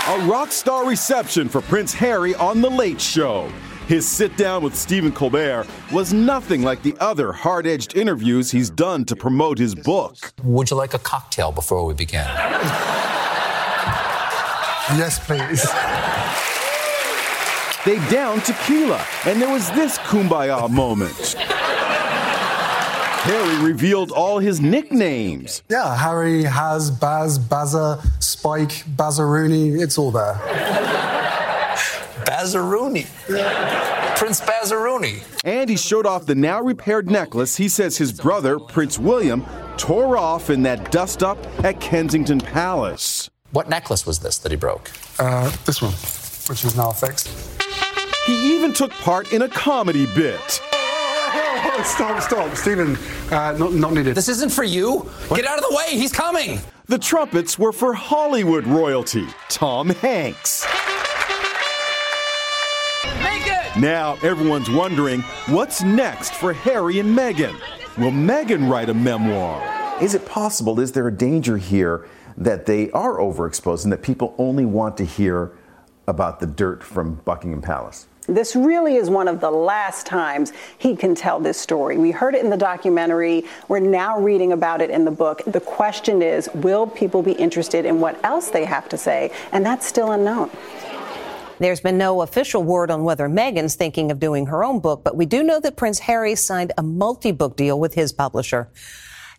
A 0.07 0.25
rock 0.25 0.53
star 0.53 0.87
reception 0.87 1.49
for 1.49 1.59
Prince 1.59 1.93
Harry 1.93 2.33
on 2.35 2.61
The 2.61 2.69
Late 2.69 3.01
Show. 3.01 3.51
His 3.87 4.05
sit 4.05 4.35
down 4.35 4.63
with 4.63 4.75
Stephen 4.75 5.13
Colbert 5.13 5.65
was 5.93 6.11
nothing 6.11 6.61
like 6.61 6.83
the 6.83 6.93
other 6.99 7.31
hard 7.31 7.65
edged 7.65 7.95
interviews 7.95 8.51
he's 8.51 8.69
done 8.69 9.05
to 9.05 9.15
promote 9.15 9.57
his 9.57 9.73
book. 9.73 10.33
Would 10.43 10.69
you 10.69 10.75
like 10.75 10.93
a 10.93 10.99
cocktail 10.99 11.53
before 11.53 11.85
we 11.85 11.93
begin? 11.93 12.25
yes, 14.97 15.25
please. 15.25 15.63
They 17.85 18.05
downed 18.09 18.43
tequila, 18.43 19.01
and 19.25 19.41
there 19.41 19.53
was 19.53 19.71
this 19.71 19.97
kumbaya 19.99 20.69
moment. 20.69 21.35
Harry 23.23 23.65
revealed 23.65 24.11
all 24.11 24.39
his 24.39 24.59
nicknames. 24.59 25.63
Yeah, 25.69 25.95
Harry, 25.95 26.43
Has, 26.43 26.91
Baz, 26.91 27.39
Bazza, 27.39 28.01
Spike, 28.21 28.83
Bazzarooney, 28.97 29.81
it's 29.81 29.97
all 29.97 30.11
there. 30.11 30.35
Bazzarooney. 32.27 33.07
Prince 34.17 34.41
Bazzarooney. 34.41 35.23
And 35.45 35.69
he 35.69 35.77
showed 35.77 36.05
off 36.05 36.25
the 36.25 36.35
now 36.35 36.61
repaired 36.61 37.09
necklace 37.09 37.55
he 37.55 37.69
says 37.69 37.97
his 37.97 38.11
brother, 38.11 38.59
Prince 38.59 38.99
William, 38.99 39.45
tore 39.77 40.17
off 40.17 40.49
in 40.49 40.63
that 40.63 40.91
dust 40.91 41.23
up 41.23 41.37
at 41.63 41.79
Kensington 41.79 42.41
Palace. 42.41 43.29
What 43.51 43.69
necklace 43.69 44.05
was 44.05 44.19
this 44.19 44.39
that 44.39 44.51
he 44.51 44.57
broke? 44.57 44.91
Uh, 45.19 45.49
this 45.65 45.81
one, 45.81 45.93
which 46.49 46.65
is 46.65 46.75
now 46.75 46.91
fixed. 46.91 47.29
He 48.25 48.55
even 48.55 48.73
took 48.73 48.91
part 48.91 49.31
in 49.31 49.43
a 49.43 49.47
comedy 49.47 50.05
bit. 50.13 50.41
Stop, 51.83 52.21
stop. 52.23 52.55
Stephen, 52.55 52.97
uh, 53.31 53.55
not, 53.57 53.71
not 53.73 53.93
needed. 53.93 54.15
This 54.15 54.29
isn't 54.29 54.51
for 54.51 54.63
you. 54.63 54.99
What? 55.27 55.37
Get 55.37 55.45
out 55.45 55.59
of 55.59 55.63
the 55.69 55.75
way. 55.75 55.91
He's 55.91 56.11
coming. 56.11 56.59
The 56.87 56.97
trumpets 56.97 57.59
were 57.59 57.71
for 57.71 57.93
Hollywood 57.93 58.65
royalty, 58.65 59.27
Tom 59.49 59.89
Hanks. 59.89 60.65
Now 63.79 64.17
everyone's 64.23 64.71
wondering 64.71 65.21
what's 65.49 65.83
next 65.83 66.33
for 66.33 66.51
Harry 66.51 66.97
and 66.97 67.15
Meghan. 67.15 67.53
Will 67.99 68.09
Meghan 68.09 68.67
write 68.67 68.89
a 68.89 68.93
memoir? 68.95 69.61
Is 70.01 70.15
it 70.15 70.25
possible? 70.25 70.79
Is 70.79 70.93
there 70.93 71.07
a 71.07 71.15
danger 71.15 71.57
here 71.57 72.07
that 72.37 72.65
they 72.65 72.89
are 72.89 73.19
overexposed 73.19 73.83
and 73.83 73.93
that 73.93 74.01
people 74.01 74.33
only 74.39 74.65
want 74.65 74.97
to 74.97 75.05
hear 75.05 75.51
about 76.07 76.39
the 76.39 76.47
dirt 76.47 76.83
from 76.83 77.15
Buckingham 77.23 77.61
Palace? 77.61 78.07
This 78.25 78.55
really 78.55 78.95
is 78.95 79.11
one 79.11 79.27
of 79.27 79.39
the 79.41 79.51
last 79.51 80.07
times 80.07 80.53
he 80.79 80.95
can 80.95 81.13
tell 81.13 81.39
this 81.39 81.59
story. 81.59 81.97
We 81.97 82.09
heard 82.09 82.33
it 82.33 82.43
in 82.43 82.49
the 82.49 82.57
documentary. 82.57 83.45
We're 83.67 83.79
now 83.79 84.19
reading 84.19 84.53
about 84.53 84.81
it 84.81 84.89
in 84.89 85.05
the 85.05 85.11
book. 85.11 85.43
The 85.45 85.61
question 85.61 86.23
is 86.23 86.49
will 86.55 86.87
people 86.87 87.21
be 87.21 87.33
interested 87.33 87.85
in 87.85 87.99
what 87.99 88.19
else 88.25 88.49
they 88.49 88.65
have 88.65 88.89
to 88.89 88.97
say? 88.97 89.31
And 89.51 89.63
that's 89.63 89.85
still 89.85 90.13
unknown. 90.13 90.49
There's 91.59 91.79
been 91.79 91.97
no 91.97 92.21
official 92.21 92.61
word 92.61 92.91
on 92.91 93.03
whether 93.03 93.27
Meghan's 93.27 93.75
thinking 93.75 94.11
of 94.11 94.19
doing 94.19 94.45
her 94.45 94.63
own 94.63 94.79
book, 94.79 95.03
but 95.03 95.15
we 95.15 95.25
do 95.25 95.41
know 95.41 95.59
that 95.59 95.75
Prince 95.75 95.99
Harry 95.99 96.35
signed 96.35 96.71
a 96.77 96.83
multi 96.83 97.31
book 97.31 97.57
deal 97.57 97.79
with 97.79 97.95
his 97.95 98.13
publisher. 98.13 98.69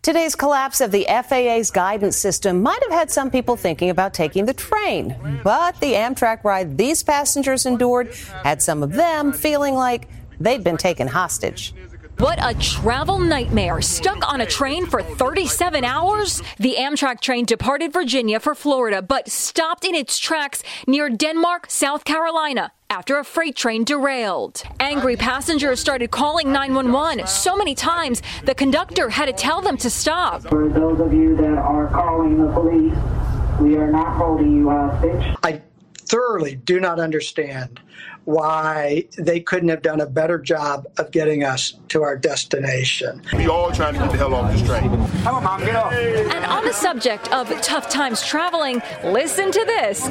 Today's 0.02 0.34
collapse 0.34 0.80
of 0.80 0.90
the 0.90 1.06
FAA's 1.08 1.70
guidance 1.70 2.16
system 2.16 2.62
might 2.62 2.82
have 2.82 2.92
had 2.92 3.10
some 3.10 3.30
people 3.30 3.56
thinking 3.56 3.90
about 3.90 4.14
taking 4.14 4.46
the 4.46 4.54
train, 4.54 5.40
but 5.44 5.78
the 5.80 5.92
Amtrak 5.94 6.44
ride 6.44 6.76
these 6.76 7.02
passengers 7.02 7.66
endured 7.66 8.14
had 8.42 8.62
some 8.62 8.82
of 8.82 8.92
them 8.92 9.32
feeling 9.32 9.74
like 9.74 10.08
they'd 10.40 10.64
been 10.64 10.76
taken 10.76 11.08
hostage. 11.08 11.74
What 12.18 12.40
a 12.42 12.52
travel 12.58 13.20
nightmare. 13.20 13.80
Stuck 13.80 14.28
on 14.32 14.40
a 14.40 14.46
train 14.46 14.86
for 14.86 15.04
37 15.04 15.84
hours? 15.84 16.42
The 16.58 16.74
Amtrak 16.74 17.20
train 17.20 17.44
departed 17.44 17.92
Virginia 17.92 18.40
for 18.40 18.56
Florida, 18.56 19.00
but 19.00 19.28
stopped 19.28 19.84
in 19.84 19.94
its 19.94 20.18
tracks 20.18 20.64
near 20.88 21.10
Denmark, 21.10 21.66
South 21.70 22.04
Carolina 22.04 22.72
after 22.90 23.18
a 23.18 23.24
freight 23.24 23.54
train 23.54 23.84
derailed. 23.84 24.64
Angry 24.80 25.14
passengers 25.14 25.78
started 25.78 26.10
calling 26.10 26.50
911 26.50 27.24
so 27.28 27.56
many 27.56 27.76
times 27.76 28.20
the 28.44 28.54
conductor 28.54 29.10
had 29.10 29.26
to 29.26 29.32
tell 29.32 29.60
them 29.60 29.76
to 29.76 29.88
stop. 29.88 30.42
For 30.42 30.68
those 30.68 30.98
of 30.98 31.12
you 31.12 31.36
that 31.36 31.56
are 31.58 31.86
calling 31.86 32.44
the 32.44 32.52
police, 32.52 32.98
we 33.60 33.76
are 33.76 33.92
not 33.92 34.16
holding 34.16 34.56
you 34.56 34.70
hostage. 34.70 35.36
I 35.44 35.62
thoroughly 36.08 36.56
do 36.56 36.80
not 36.80 36.98
understand 36.98 37.80
why 38.28 39.04
they 39.16 39.40
couldn't 39.40 39.70
have 39.70 39.80
done 39.80 40.02
a 40.02 40.06
better 40.06 40.38
job 40.38 40.86
of 40.98 41.10
getting 41.10 41.42
us 41.44 41.78
to 41.88 42.02
our 42.02 42.14
destination. 42.14 43.22
We 43.32 43.48
all 43.48 43.72
trying 43.72 43.94
to 43.94 44.00
get 44.00 44.10
the 44.10 44.18
hell 44.18 44.34
off 44.34 44.52
this 44.52 44.60
train. 44.66 44.90
Come 45.22 45.36
on, 45.36 45.44
mom, 45.44 45.60
get 45.60 45.74
off. 45.74 45.94
And 45.94 46.44
on 46.44 46.62
the 46.66 46.74
subject 46.74 47.32
of 47.32 47.48
tough 47.62 47.88
times 47.88 48.22
traveling, 48.22 48.82
listen 49.02 49.50
to 49.50 49.64
this. 49.64 50.10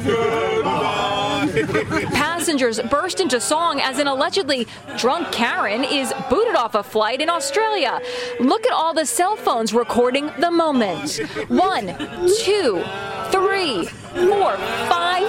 Passengers 2.12 2.80
burst 2.90 3.20
into 3.20 3.40
song 3.40 3.80
as 3.80 4.00
an 4.00 4.08
allegedly 4.08 4.66
drunk 4.96 5.30
Karen 5.30 5.84
is 5.84 6.12
booted 6.28 6.56
off 6.56 6.74
a 6.74 6.82
flight 6.82 7.20
in 7.20 7.30
Australia. 7.30 8.00
Look 8.40 8.66
at 8.66 8.72
all 8.72 8.94
the 8.94 9.06
cell 9.06 9.36
phones 9.36 9.72
recording 9.72 10.32
the 10.40 10.50
moment. 10.50 11.18
One, 11.46 11.96
two, 12.40 12.82
three, 13.30 13.84
four, 13.86 14.56
five 14.88 15.22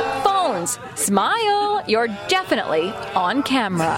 phones. 0.59 0.79
Smile, 0.99 1.83
you're 1.87 2.07
definitely 2.27 2.89
on 3.15 3.43
camera. 3.43 3.97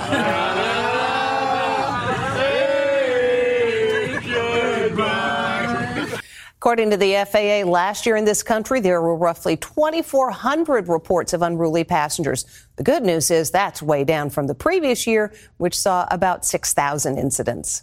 According 6.56 6.92
to 6.92 6.98
the 6.98 7.26
FAA, 7.28 7.68
last 7.68 8.06
year 8.06 8.16
in 8.16 8.24
this 8.24 8.44
country, 8.44 8.80
there 8.80 9.02
were 9.02 9.16
roughly 9.16 9.58
2,400 9.58 10.88
reports 10.90 11.34
of 11.34 11.42
unruly 11.42 11.84
passengers. 11.84 12.46
The 12.76 12.84
good 12.84 13.02
news 13.02 13.32
is 13.32 13.50
that's 13.50 13.82
way 13.82 14.04
down 14.04 14.30
from 14.30 14.46
the 14.46 14.54
previous 14.54 15.08
year, 15.08 15.34
which 15.58 15.76
saw 15.76 16.08
about 16.12 16.46
6,000 16.46 17.18
incidents. 17.18 17.82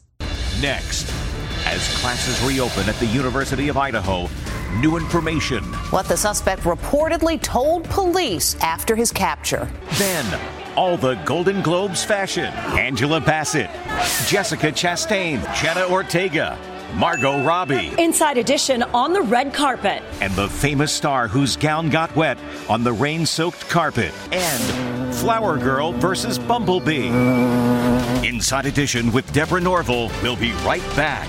Next, 0.63 1.13
as 1.67 1.89
classes 1.99 2.41
reopen 2.47 2.89
at 2.89 2.95
the 3.01 3.07
University 3.07 3.69
of 3.69 3.77
Idaho, 3.77 4.29
new 4.81 4.97
information. 4.97 5.63
What 5.91 6.07
the 6.07 6.17
suspect 6.17 6.63
reportedly 6.63 7.41
told 7.41 7.85
police 7.85 8.57
after 8.61 8.95
his 8.95 9.11
capture. 9.11 9.71
Then, 9.93 10.41
all 10.77 10.97
the 10.97 11.15
Golden 11.25 11.63
Globes 11.63 12.05
fashion. 12.05 12.47
Angela 12.79 13.21
Bassett, 13.21 13.71
Jessica 14.27 14.73
Chastain, 14.73 15.43
Jenna 15.55 15.87
Ortega, 15.89 16.59
Margot 16.95 17.45
Robbie. 17.45 17.93
Inside 17.99 18.39
Edition 18.39 18.83
on 18.83 19.13
the 19.13 19.23
red 19.23 19.53
carpet. 19.53 20.03
And 20.21 20.33
the 20.35 20.49
famous 20.49 20.93
star 20.93 21.29
whose 21.29 21.57
gown 21.57 21.91
got 21.91 22.15
wet 22.17 22.39
on 22.69 22.83
the 22.83 22.93
rain 22.93 23.27
soaked 23.27 23.69
carpet. 23.69 24.13
And 24.33 25.15
Flower 25.15 25.59
Girl 25.59 25.93
versus 25.93 26.39
Bumblebee. 26.39 27.09
Inside 28.27 28.67
Edition 28.67 29.13
with 29.13 29.31
Deborah 29.33 29.61
Norville 29.61 30.11
will 30.23 30.37
be 30.37 30.53
right 30.65 30.83
back. 30.97 31.29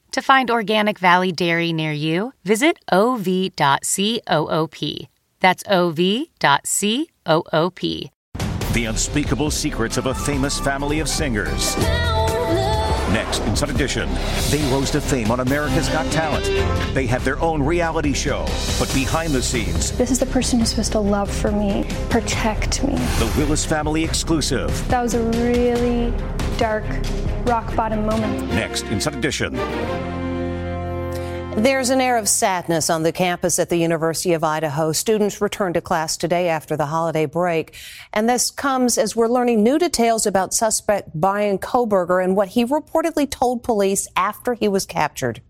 To 0.11 0.21
find 0.21 0.51
Organic 0.51 0.99
Valley 0.99 1.31
Dairy 1.31 1.71
near 1.71 1.93
you, 1.93 2.33
visit 2.43 2.77
ov.coop. 2.91 3.53
That's 5.39 5.63
ov.coop. 5.67 6.35
The 8.73 8.85
unspeakable 8.85 9.51
secrets 9.51 9.97
of 9.97 10.05
a 10.07 10.13
famous 10.13 10.59
family 10.59 10.99
of 10.99 11.07
singers. 11.07 11.75
Next, 13.13 13.39
Inside 13.41 13.69
Edition, 13.71 14.07
they 14.49 14.61
rose 14.71 14.89
to 14.91 15.01
fame 15.01 15.31
on 15.31 15.41
America's 15.41 15.89
Got 15.89 16.09
Talent. 16.13 16.45
They 16.93 17.05
have 17.07 17.25
their 17.25 17.39
own 17.41 17.61
reality 17.61 18.13
show, 18.13 18.45
but 18.79 18.89
behind 18.93 19.33
the 19.33 19.41
scenes, 19.41 19.91
This 19.97 20.11
is 20.11 20.19
the 20.19 20.25
person 20.27 20.59
who's 20.59 20.69
supposed 20.69 20.93
to 20.93 20.99
love 20.99 21.29
for 21.29 21.51
me, 21.51 21.85
protect 22.09 22.83
me. 22.83 22.95
the 22.95 23.33
Willis 23.37 23.65
family 23.65 24.03
exclusive. 24.05 24.71
That 24.87 25.01
was 25.01 25.13
a 25.15 25.23
really 25.23 26.13
dark, 26.57 26.85
rock 27.45 27.75
bottom 27.75 28.05
moment. 28.05 28.47
Next, 28.53 28.83
Inside 28.85 29.15
Edition. 29.15 29.55
There's 31.57 31.89
an 31.89 31.99
air 31.99 32.17
of 32.17 32.29
sadness 32.29 32.89
on 32.89 33.03
the 33.03 33.11
campus 33.11 33.59
at 33.59 33.69
the 33.69 33.75
University 33.75 34.33
of 34.33 34.43
Idaho. 34.43 34.93
Students 34.93 35.41
returned 35.41 35.73
to 35.73 35.81
class 35.81 36.15
today 36.15 36.47
after 36.47 36.77
the 36.77 36.85
holiday 36.85 37.25
break. 37.25 37.75
And 38.13 38.27
this 38.27 38.49
comes 38.49 38.97
as 38.97 39.15
we're 39.17 39.27
learning 39.27 39.61
new 39.61 39.77
details 39.77 40.25
about 40.25 40.53
suspect 40.53 41.13
Bryan 41.13 41.59
Kohberger 41.59 42.23
and 42.23 42.37
what 42.37 42.47
he 42.47 42.65
reportedly 42.65 43.29
told 43.29 43.63
police 43.63 44.07
after 44.15 44.53
he 44.53 44.69
was 44.69 44.85
captured. 44.85 45.41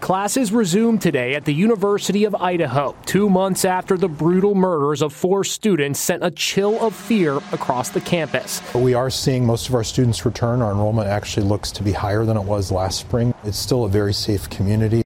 Classes 0.00 0.50
resumed 0.50 1.02
today 1.02 1.34
at 1.34 1.44
the 1.44 1.52
University 1.52 2.24
of 2.24 2.34
Idaho, 2.34 2.96
two 3.04 3.28
months 3.28 3.66
after 3.66 3.98
the 3.98 4.08
brutal 4.08 4.54
murders 4.54 5.02
of 5.02 5.12
four 5.12 5.44
students 5.44 6.00
sent 6.00 6.24
a 6.24 6.30
chill 6.30 6.80
of 6.80 6.94
fear 6.96 7.36
across 7.52 7.90
the 7.90 8.00
campus. 8.00 8.62
We 8.74 8.94
are 8.94 9.10
seeing 9.10 9.44
most 9.44 9.68
of 9.68 9.74
our 9.74 9.84
students 9.84 10.24
return. 10.24 10.62
Our 10.62 10.70
enrollment 10.70 11.08
actually 11.08 11.46
looks 11.46 11.70
to 11.72 11.82
be 11.82 11.92
higher 11.92 12.24
than 12.24 12.38
it 12.38 12.44
was 12.44 12.72
last 12.72 12.98
spring. 12.98 13.34
It's 13.44 13.58
still 13.58 13.84
a 13.84 13.90
very 13.90 14.14
safe 14.14 14.48
community. 14.48 15.02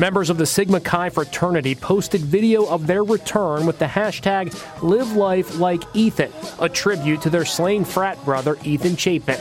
Members 0.00 0.30
of 0.30 0.38
the 0.38 0.46
Sigma 0.46 0.78
Chi 0.78 1.10
fraternity 1.10 1.74
posted 1.74 2.20
video 2.20 2.64
of 2.66 2.86
their 2.86 3.02
return 3.02 3.66
with 3.66 3.80
the 3.80 3.84
hashtag 3.84 4.54
Live 4.80 5.16
Life 5.16 5.58
Like 5.58 5.82
Ethan, 5.92 6.30
a 6.60 6.68
tribute 6.68 7.20
to 7.22 7.30
their 7.30 7.44
slain 7.44 7.84
frat 7.84 8.24
brother 8.24 8.56
Ethan 8.62 8.94
Chapin. 8.94 9.40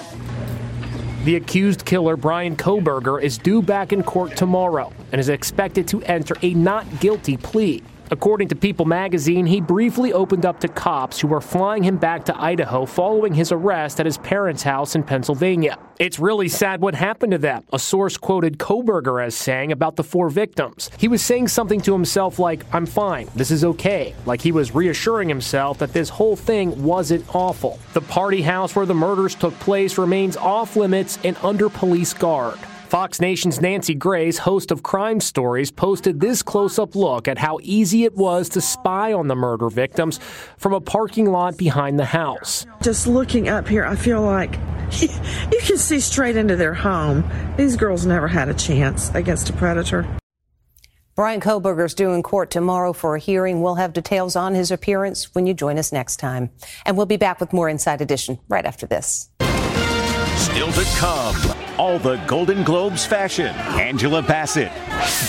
The 1.26 1.36
accused 1.36 1.86
killer, 1.86 2.18
Bryan 2.18 2.56
Kohberger, 2.56 3.22
is 3.22 3.38
due 3.38 3.62
back 3.62 3.94
in 3.94 4.02
court 4.02 4.36
tomorrow 4.36 4.92
and 5.12 5.22
is 5.22 5.30
expected 5.30 5.88
to 5.90 6.02
enter 6.04 6.36
a 6.42 6.56
not 6.56 7.02
guilty 7.02 7.38
plea. 7.38 7.84
According 8.10 8.48
to 8.50 8.56
People 8.56 8.86
magazine, 8.86 9.46
he 9.46 9.60
briefly 9.60 10.14
opened 10.14 10.46
up 10.46 10.62
to 10.62 10.70
cops 10.70 11.20
who 11.20 11.28
were 11.28 11.42
flying 11.42 11.84
him 11.84 11.98
back 11.98 12.24
to 12.26 12.42
Idaho 12.42 12.86
following 12.86 13.34
his 13.34 13.52
arrest 13.52 14.00
at 14.00 14.06
his 14.06 14.18
parents' 14.18 14.64
house 14.64 14.96
in 14.96 15.04
Pennsylvania. 15.04 15.78
It's 16.00 16.18
really 16.18 16.48
sad 16.48 16.80
what 16.80 16.96
happened 16.96 17.34
to 17.34 17.38
them, 17.38 17.64
a 17.74 17.80
source 17.80 18.16
quoted 18.16 18.60
Kohberger 18.60 19.26
as 19.26 19.36
saying 19.36 19.74
about 19.74 19.98
the 19.98 20.04
four 20.04 20.30
victims. 20.30 20.90
He 20.98 21.10
was 21.10 21.22
saying 21.22 21.50
something 21.50 21.82
to 21.82 21.92
himself 21.92 22.40
like, 22.40 22.64
I'm 22.74 22.86
fine, 22.86 23.28
this 23.36 23.52
is 23.52 23.66
okay, 23.66 24.16
like 24.26 24.40
he 24.42 24.54
was 24.54 24.74
reassuring 24.74 25.28
himself 25.28 25.80
that 25.80 25.92
this 25.92 26.08
whole 26.08 26.38
thing 26.38 26.82
wasn't 26.82 27.26
awful. 27.36 27.78
The 27.94 28.02
party 28.02 28.42
house 28.42 28.76
where 28.76 28.86
the 28.86 28.94
murders 28.94 29.36
took 29.36 29.58
place 29.60 29.98
remains 29.98 30.38
off 30.38 30.78
limits 30.78 31.20
and 31.26 31.36
under 31.44 31.68
police 31.68 32.14
guard. 32.14 32.58
Fox 32.88 33.20
Nation's 33.20 33.60
Nancy 33.60 33.94
Grace, 33.94 34.38
host 34.38 34.72
of 34.72 34.82
Crime 34.82 35.20
Stories, 35.20 35.72
posted 35.72 36.22
this 36.22 36.42
close 36.42 36.80
up 36.80 36.96
look 36.96 37.28
at 37.28 37.38
how 37.38 37.60
easy 37.62 38.06
it 38.06 38.16
was 38.16 38.48
to 38.50 38.62
spy 38.62 39.12
on 39.12 39.28
the 39.28 39.36
murder 39.36 39.70
victims 39.70 40.22
from 40.58 40.74
a 40.74 40.80
parking 40.80 41.30
lot 41.30 41.58
behind 41.58 42.00
the 42.00 42.06
house. 42.06 42.66
Just 42.82 43.06
looking 43.06 43.50
up 43.50 43.68
here, 43.68 43.84
I 43.84 43.98
feel 43.98 44.22
like 44.22 44.54
you 45.02 45.60
can 45.60 45.78
see 45.78 46.00
straight 46.00 46.38
into 46.38 46.56
their 46.56 46.74
home. 46.74 47.30
These 47.58 47.76
girls 47.76 48.06
never 48.06 48.30
had 48.30 48.48
a 48.48 48.54
chance 48.54 49.14
against 49.14 49.50
a 49.50 49.54
predator. 49.54 50.08
Bryan 51.14 51.42
Kohberger's 51.42 51.94
due 51.94 52.14
in 52.14 52.24
court 52.24 52.52
tomorrow 52.52 52.94
for 52.94 53.16
a 53.16 53.20
hearing. 53.20 53.62
We'll 53.62 53.76
have 53.76 53.92
details 53.92 54.38
on 54.38 54.54
his 54.54 54.72
appearance 54.72 55.36
when 55.36 55.46
you 55.46 55.54
join 55.54 55.78
us 55.78 55.92
next 55.92 56.18
time. 56.18 56.52
And 56.86 56.96
we'll 56.96 57.06
be 57.06 57.18
back 57.18 57.42
with 57.42 57.52
more 57.52 57.68
Inside 57.68 58.02
Edition 58.02 58.40
right 58.48 58.66
after 58.66 58.86
this. 58.86 59.30
Still 60.38 60.72
to 60.72 60.84
come, 60.98 61.36
all 61.78 62.00
the 62.00 62.16
Golden 62.28 62.64
Globes 62.64 63.06
fashion. 63.06 63.54
Angela 63.80 64.22
Bassett, 64.22 64.72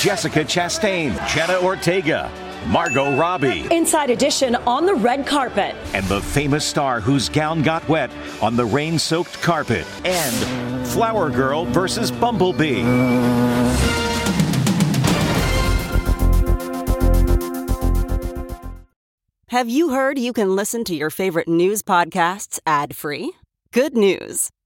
Jessica 0.01 0.41
Chastain, 0.45 1.13
Jenna 1.29 1.59
Ortega, 1.61 2.31
Margot 2.69 3.17
Robbie, 3.17 3.67
Inside 3.71 4.11
Edition 4.11 4.55
on 4.57 4.87
the 4.87 4.95
red 4.95 5.27
carpet. 5.27 5.75
and 5.95 6.05
the 6.07 6.21
famous 6.21 6.65
star 6.65 7.01
whose 7.01 7.29
gown 7.29 7.63
got 7.63 7.87
wet 7.89 8.11
on 8.41 8.57
the 8.57 8.65
rain 8.65 8.99
soaked 8.99 9.41
carpet. 9.43 9.87
And 10.05 10.87
Flower 10.89 11.31
Girl 11.31 11.65
versus 11.67 12.11
Bumblebee. 12.11 12.83
Have 19.49 19.69
you 19.69 19.91
heard 19.91 20.19
you 20.19 20.33
can 20.33 20.55
listen 20.55 20.85
to 20.85 20.95
your 20.95 21.11
favorite 21.11 21.49
news 21.49 21.83
podcasts 21.83 22.59
ad 22.67 22.95
free? 22.95 23.33
Good 23.73 23.97
news! 23.97 24.51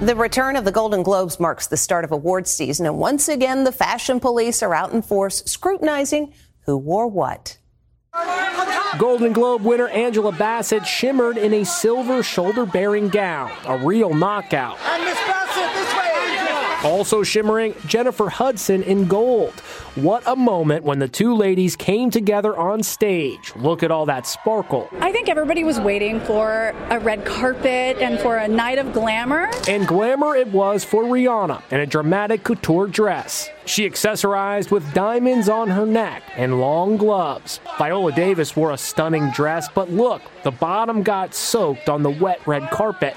The 0.00 0.14
return 0.14 0.56
of 0.56 0.66
the 0.66 0.72
Golden 0.72 1.02
Globes 1.02 1.40
marks 1.40 1.68
the 1.68 1.76
start 1.78 2.04
of 2.04 2.12
awards 2.12 2.50
season, 2.50 2.84
and 2.84 2.98
once 2.98 3.28
again, 3.28 3.64
the 3.64 3.72
fashion 3.72 4.20
police 4.20 4.62
are 4.62 4.74
out 4.74 4.92
in 4.92 5.00
force 5.00 5.42
scrutinizing 5.46 6.34
who 6.66 6.76
wore 6.76 7.06
what. 7.06 7.56
Golden 8.98 9.32
Globe 9.32 9.62
winner 9.62 9.88
Angela 9.88 10.32
Bassett 10.32 10.86
shimmered 10.86 11.38
in 11.38 11.54
a 11.54 11.64
silver 11.64 12.22
shoulder 12.22 12.66
bearing 12.66 13.08
gown, 13.08 13.50
a 13.64 13.78
real 13.78 14.12
knockout. 14.12 14.78
And 14.84 15.02
Miss 15.02 15.18
Bassett, 15.26 15.74
this 15.74 15.94
way, 15.96 15.98
Angela. 16.00 16.05
Also 16.86 17.24
shimmering, 17.24 17.74
Jennifer 17.86 18.28
Hudson 18.28 18.84
in 18.84 19.08
gold. 19.08 19.52
What 19.96 20.22
a 20.24 20.36
moment 20.36 20.84
when 20.84 21.00
the 21.00 21.08
two 21.08 21.34
ladies 21.34 21.74
came 21.74 22.12
together 22.12 22.56
on 22.56 22.84
stage. 22.84 23.52
Look 23.56 23.82
at 23.82 23.90
all 23.90 24.06
that 24.06 24.24
sparkle. 24.24 24.88
I 25.00 25.10
think 25.10 25.28
everybody 25.28 25.64
was 25.64 25.80
waiting 25.80 26.20
for 26.20 26.72
a 26.90 27.00
red 27.00 27.24
carpet 27.24 27.98
and 27.98 28.20
for 28.20 28.36
a 28.36 28.46
night 28.46 28.78
of 28.78 28.92
glamour. 28.92 29.50
And 29.66 29.88
glamour 29.88 30.36
it 30.36 30.46
was 30.48 30.84
for 30.84 31.02
Rihanna 31.02 31.60
in 31.72 31.80
a 31.80 31.86
dramatic 31.86 32.44
couture 32.44 32.86
dress. 32.86 33.50
She 33.66 33.88
accessorized 33.90 34.70
with 34.70 34.94
diamonds 34.94 35.48
on 35.48 35.68
her 35.68 35.84
neck 35.84 36.22
and 36.36 36.60
long 36.60 36.96
gloves. 36.96 37.58
Viola 37.78 38.12
Davis 38.12 38.54
wore 38.54 38.70
a 38.70 38.78
stunning 38.78 39.30
dress, 39.32 39.68
but 39.74 39.90
look, 39.90 40.22
the 40.44 40.52
bottom 40.52 41.02
got 41.02 41.34
soaked 41.34 41.88
on 41.88 42.04
the 42.04 42.10
wet 42.10 42.40
red 42.46 42.70
carpet. 42.70 43.16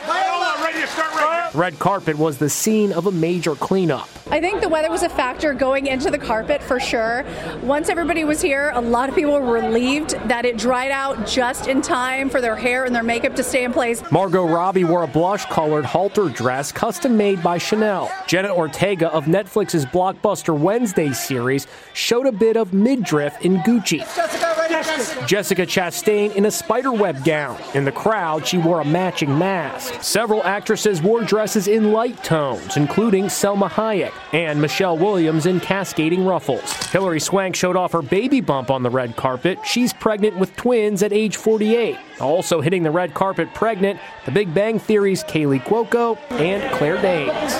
Red 1.54 1.78
carpet 1.78 2.18
was 2.18 2.40
the 2.40 2.50
scene 2.50 2.92
of 2.92 3.06
a 3.06 3.12
major 3.12 3.54
cleanup. 3.54 4.10
I 4.32 4.40
think 4.40 4.62
the 4.62 4.70
weather 4.70 4.92
was 4.92 5.02
a 5.02 5.10
factor 5.10 5.56
going 5.56 5.88
into 5.88 6.12
the 6.12 6.18
carpet 6.20 6.62
for 6.62 6.80
sure. 6.80 7.26
Once 7.64 7.90
everybody 7.90 8.24
was 8.26 8.40
here, 8.40 8.72
a 8.76 8.80
lot 8.80 9.10
of 9.10 9.16
people 9.16 9.32
were 9.32 9.54
relieved 9.54 10.12
that 10.30 10.46
it 10.46 10.56
dried 10.56 10.92
out 10.92 11.26
just 11.26 11.68
in 11.68 11.82
time 11.82 12.30
for 12.30 12.40
their 12.40 12.56
hair 12.56 12.86
and 12.86 12.94
their 12.94 13.02
makeup 13.02 13.36
to 13.38 13.44
stay 13.44 13.64
in 13.64 13.74
place. 13.74 14.04
Margot 14.12 14.46
Robbie 14.46 14.84
wore 14.84 15.02
a 15.02 15.08
blush 15.08 15.46
colored 15.46 15.84
halter 15.84 16.30
dress 16.30 16.72
custom 16.72 17.18
made 17.18 17.42
by 17.42 17.58
Chanel. 17.58 18.12
Jenna 18.28 18.54
Ortega 18.54 19.12
of 19.12 19.26
Netflix's 19.26 19.84
blockbuster 19.88 20.58
Wednesday 20.58 21.12
series 21.12 21.66
showed 21.94 22.28
a 22.28 22.32
bit 22.32 22.56
of 22.56 22.72
midriff 22.72 23.44
in 23.44 23.58
Gucci. 23.58 24.00
Jessica, 24.16 24.68
Jessica. 24.70 25.26
Jessica 25.26 25.66
Chastain 25.66 26.36
in 26.36 26.46
a 26.46 26.52
spiderweb 26.52 27.26
gown. 27.26 27.60
In 27.74 27.84
the 27.84 27.92
crowd, 27.92 28.46
she 28.46 28.60
wore 28.60 28.82
a 28.82 28.86
matching 28.86 29.36
mask. 29.36 30.04
Several 30.04 30.44
actresses 30.44 31.02
wore 31.02 31.24
dresses 31.24 31.68
in 31.68 31.92
light 31.92 32.24
tones, 32.24 32.78
including 32.78 33.26
Salma 33.26 33.70
Hayek 33.70 34.14
and 34.34 34.62
Michelle 34.62 34.98
Williams 34.98 35.46
in 35.46 35.60
cascading 35.60 36.26
ruffles. 36.26 36.72
Hilary 36.88 37.20
Swank 37.20 37.56
showed 37.56 37.76
off 37.76 37.92
her 37.92 38.02
baby 38.02 38.42
bump 38.42 38.70
on 38.70 38.84
the 38.84 38.90
red 38.90 39.16
carpet. 39.16 39.60
She's 39.66 39.94
pregnant 39.94 40.38
with 40.38 40.56
twins 40.56 41.04
at 41.04 41.14
age 41.14 41.38
48. 41.38 41.98
Also 42.20 42.62
hitting 42.62 42.84
the 42.84 42.92
red 42.92 43.14
carpet 43.14 43.54
pregnant, 43.54 44.00
The 44.26 44.32
Big 44.32 44.54
Bang 44.54 44.80
Theory's 44.80 45.24
Kaley 45.24 45.62
Cuoco 45.62 46.18
and 46.32 46.72
Claire 46.74 47.02
Danes. 47.02 47.54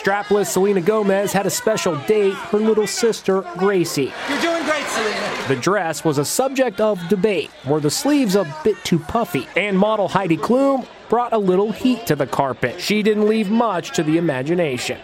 Strapless 0.00 0.46
Selena 0.46 0.80
Gomez 0.80 1.32
had 1.32 1.44
a 1.44 1.50
special 1.50 1.94
date, 2.06 2.32
her 2.32 2.58
little 2.58 2.86
sister, 2.86 3.42
Gracie. 3.58 4.12
You're 4.30 4.40
doing 4.40 4.64
great, 4.64 4.86
Selena. 4.86 5.48
The 5.48 5.56
dress 5.56 6.04
was 6.04 6.16
a 6.16 6.24
subject 6.24 6.80
of 6.80 7.06
debate. 7.08 7.50
Were 7.66 7.80
the 7.80 7.90
sleeves 7.90 8.34
a 8.34 8.46
bit 8.64 8.76
too 8.82 8.98
puffy? 8.98 9.46
And 9.56 9.78
model 9.78 10.08
Heidi 10.08 10.38
Klum 10.38 10.86
brought 11.10 11.34
a 11.34 11.38
little 11.38 11.72
heat 11.72 12.06
to 12.06 12.16
the 12.16 12.26
carpet. 12.26 12.80
She 12.80 13.02
didn't 13.02 13.28
leave 13.28 13.50
much 13.50 13.90
to 13.96 14.02
the 14.02 14.16
imagination. 14.16 14.98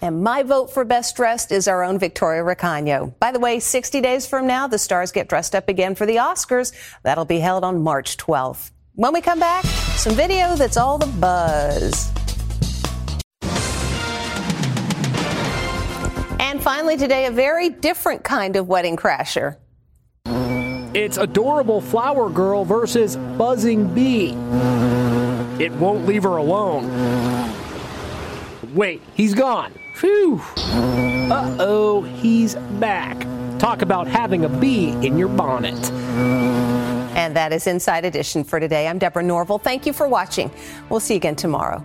And 0.00 0.22
my 0.22 0.42
vote 0.42 0.72
for 0.72 0.82
best 0.86 1.16
dressed 1.16 1.52
is 1.52 1.68
our 1.68 1.82
own 1.82 1.98
Victoria 1.98 2.42
Recaño. 2.42 3.12
By 3.18 3.32
the 3.32 3.40
way, 3.40 3.60
60 3.60 4.00
days 4.00 4.26
from 4.26 4.46
now, 4.46 4.66
the 4.66 4.78
stars 4.78 5.12
get 5.12 5.28
dressed 5.28 5.54
up 5.54 5.68
again 5.68 5.94
for 5.94 6.06
the 6.06 6.16
Oscars. 6.16 6.72
That'll 7.02 7.26
be 7.26 7.38
held 7.38 7.64
on 7.64 7.82
March 7.82 8.16
12th. 8.16 8.70
When 8.94 9.12
we 9.12 9.20
come 9.20 9.38
back, 9.38 9.64
some 9.96 10.14
video 10.14 10.56
that's 10.56 10.78
all 10.78 10.96
the 10.96 11.06
buzz. 11.06 12.10
And 16.40 16.62
finally, 16.62 16.96
today, 16.96 17.26
a 17.26 17.30
very 17.30 17.68
different 17.68 18.24
kind 18.24 18.56
of 18.56 18.68
wedding 18.68 18.96
crasher. 18.96 19.56
It's 20.92 21.18
adorable 21.18 21.80
flower 21.80 22.28
girl 22.28 22.64
versus 22.64 23.16
buzzing 23.16 23.94
bee. 23.94 24.30
It 25.62 25.70
won't 25.72 26.04
leave 26.04 26.24
her 26.24 26.36
alone. 26.36 26.90
Wait, 28.74 29.00
he's 29.14 29.32
gone. 29.34 29.72
Phew. 29.94 30.40
Uh 30.56 31.56
oh, 31.60 32.02
he's 32.02 32.56
back. 32.80 33.16
Talk 33.60 33.82
about 33.82 34.08
having 34.08 34.44
a 34.44 34.48
bee 34.48 34.90
in 35.06 35.16
your 35.16 35.28
bonnet. 35.28 35.92
And 37.14 37.36
that 37.36 37.52
is 37.52 37.68
Inside 37.68 38.04
Edition 38.04 38.42
for 38.42 38.58
today. 38.58 38.88
I'm 38.88 38.98
Deborah 38.98 39.22
Norville. 39.22 39.58
Thank 39.58 39.86
you 39.86 39.92
for 39.92 40.08
watching. 40.08 40.50
We'll 40.88 41.00
see 41.00 41.14
you 41.14 41.18
again 41.18 41.36
tomorrow. 41.36 41.84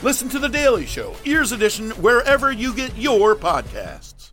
Listen 0.00 0.28
to 0.28 0.38
The 0.38 0.48
Daily 0.48 0.86
Show, 0.86 1.16
Ears 1.24 1.50
Edition, 1.50 1.90
wherever 1.90 2.52
you 2.52 2.72
get 2.72 2.96
your 2.96 3.34
podcasts. 3.34 4.30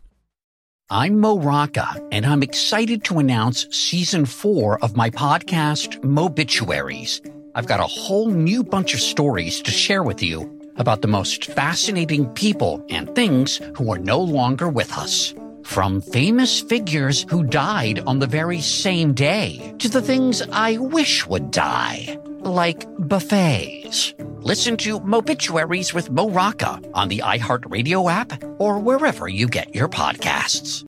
I'm 0.88 1.18
Mo 1.18 1.40
Rocca, 1.40 2.00
and 2.12 2.24
I'm 2.24 2.44
excited 2.44 3.02
to 3.04 3.18
announce 3.18 3.66
season 3.76 4.26
four 4.26 4.80
of 4.84 4.96
my 4.96 5.10
podcast, 5.10 6.00
Mobituaries. 6.02 7.20
I've 7.56 7.66
got 7.66 7.80
a 7.80 7.86
whole 7.88 8.30
new 8.30 8.62
bunch 8.62 8.94
of 8.94 9.00
stories 9.00 9.60
to 9.62 9.72
share 9.72 10.04
with 10.04 10.22
you 10.22 10.56
about 10.76 11.02
the 11.02 11.08
most 11.08 11.46
fascinating 11.46 12.28
people 12.34 12.86
and 12.88 13.12
things 13.16 13.60
who 13.76 13.92
are 13.92 13.98
no 13.98 14.20
longer 14.20 14.68
with 14.68 14.96
us. 14.96 15.34
From 15.64 16.00
famous 16.00 16.60
figures 16.60 17.26
who 17.28 17.42
died 17.42 17.98
on 18.06 18.20
the 18.20 18.28
very 18.28 18.60
same 18.60 19.14
day 19.14 19.74
to 19.80 19.88
the 19.88 20.00
things 20.00 20.42
I 20.52 20.76
wish 20.76 21.26
would 21.26 21.50
die, 21.50 22.16
like 22.46 22.86
buffets. 22.98 24.14
Listen 24.38 24.76
to 24.78 25.00
Mobituaries 25.00 25.92
with 25.92 26.10
Mo 26.10 26.30
Rocca 26.30 26.80
on 26.94 27.08
the 27.08 27.18
iHeartRadio 27.18 28.10
app 28.10 28.42
or 28.58 28.78
wherever 28.78 29.28
you 29.28 29.48
get 29.48 29.74
your 29.74 29.88
podcasts. 29.88 30.84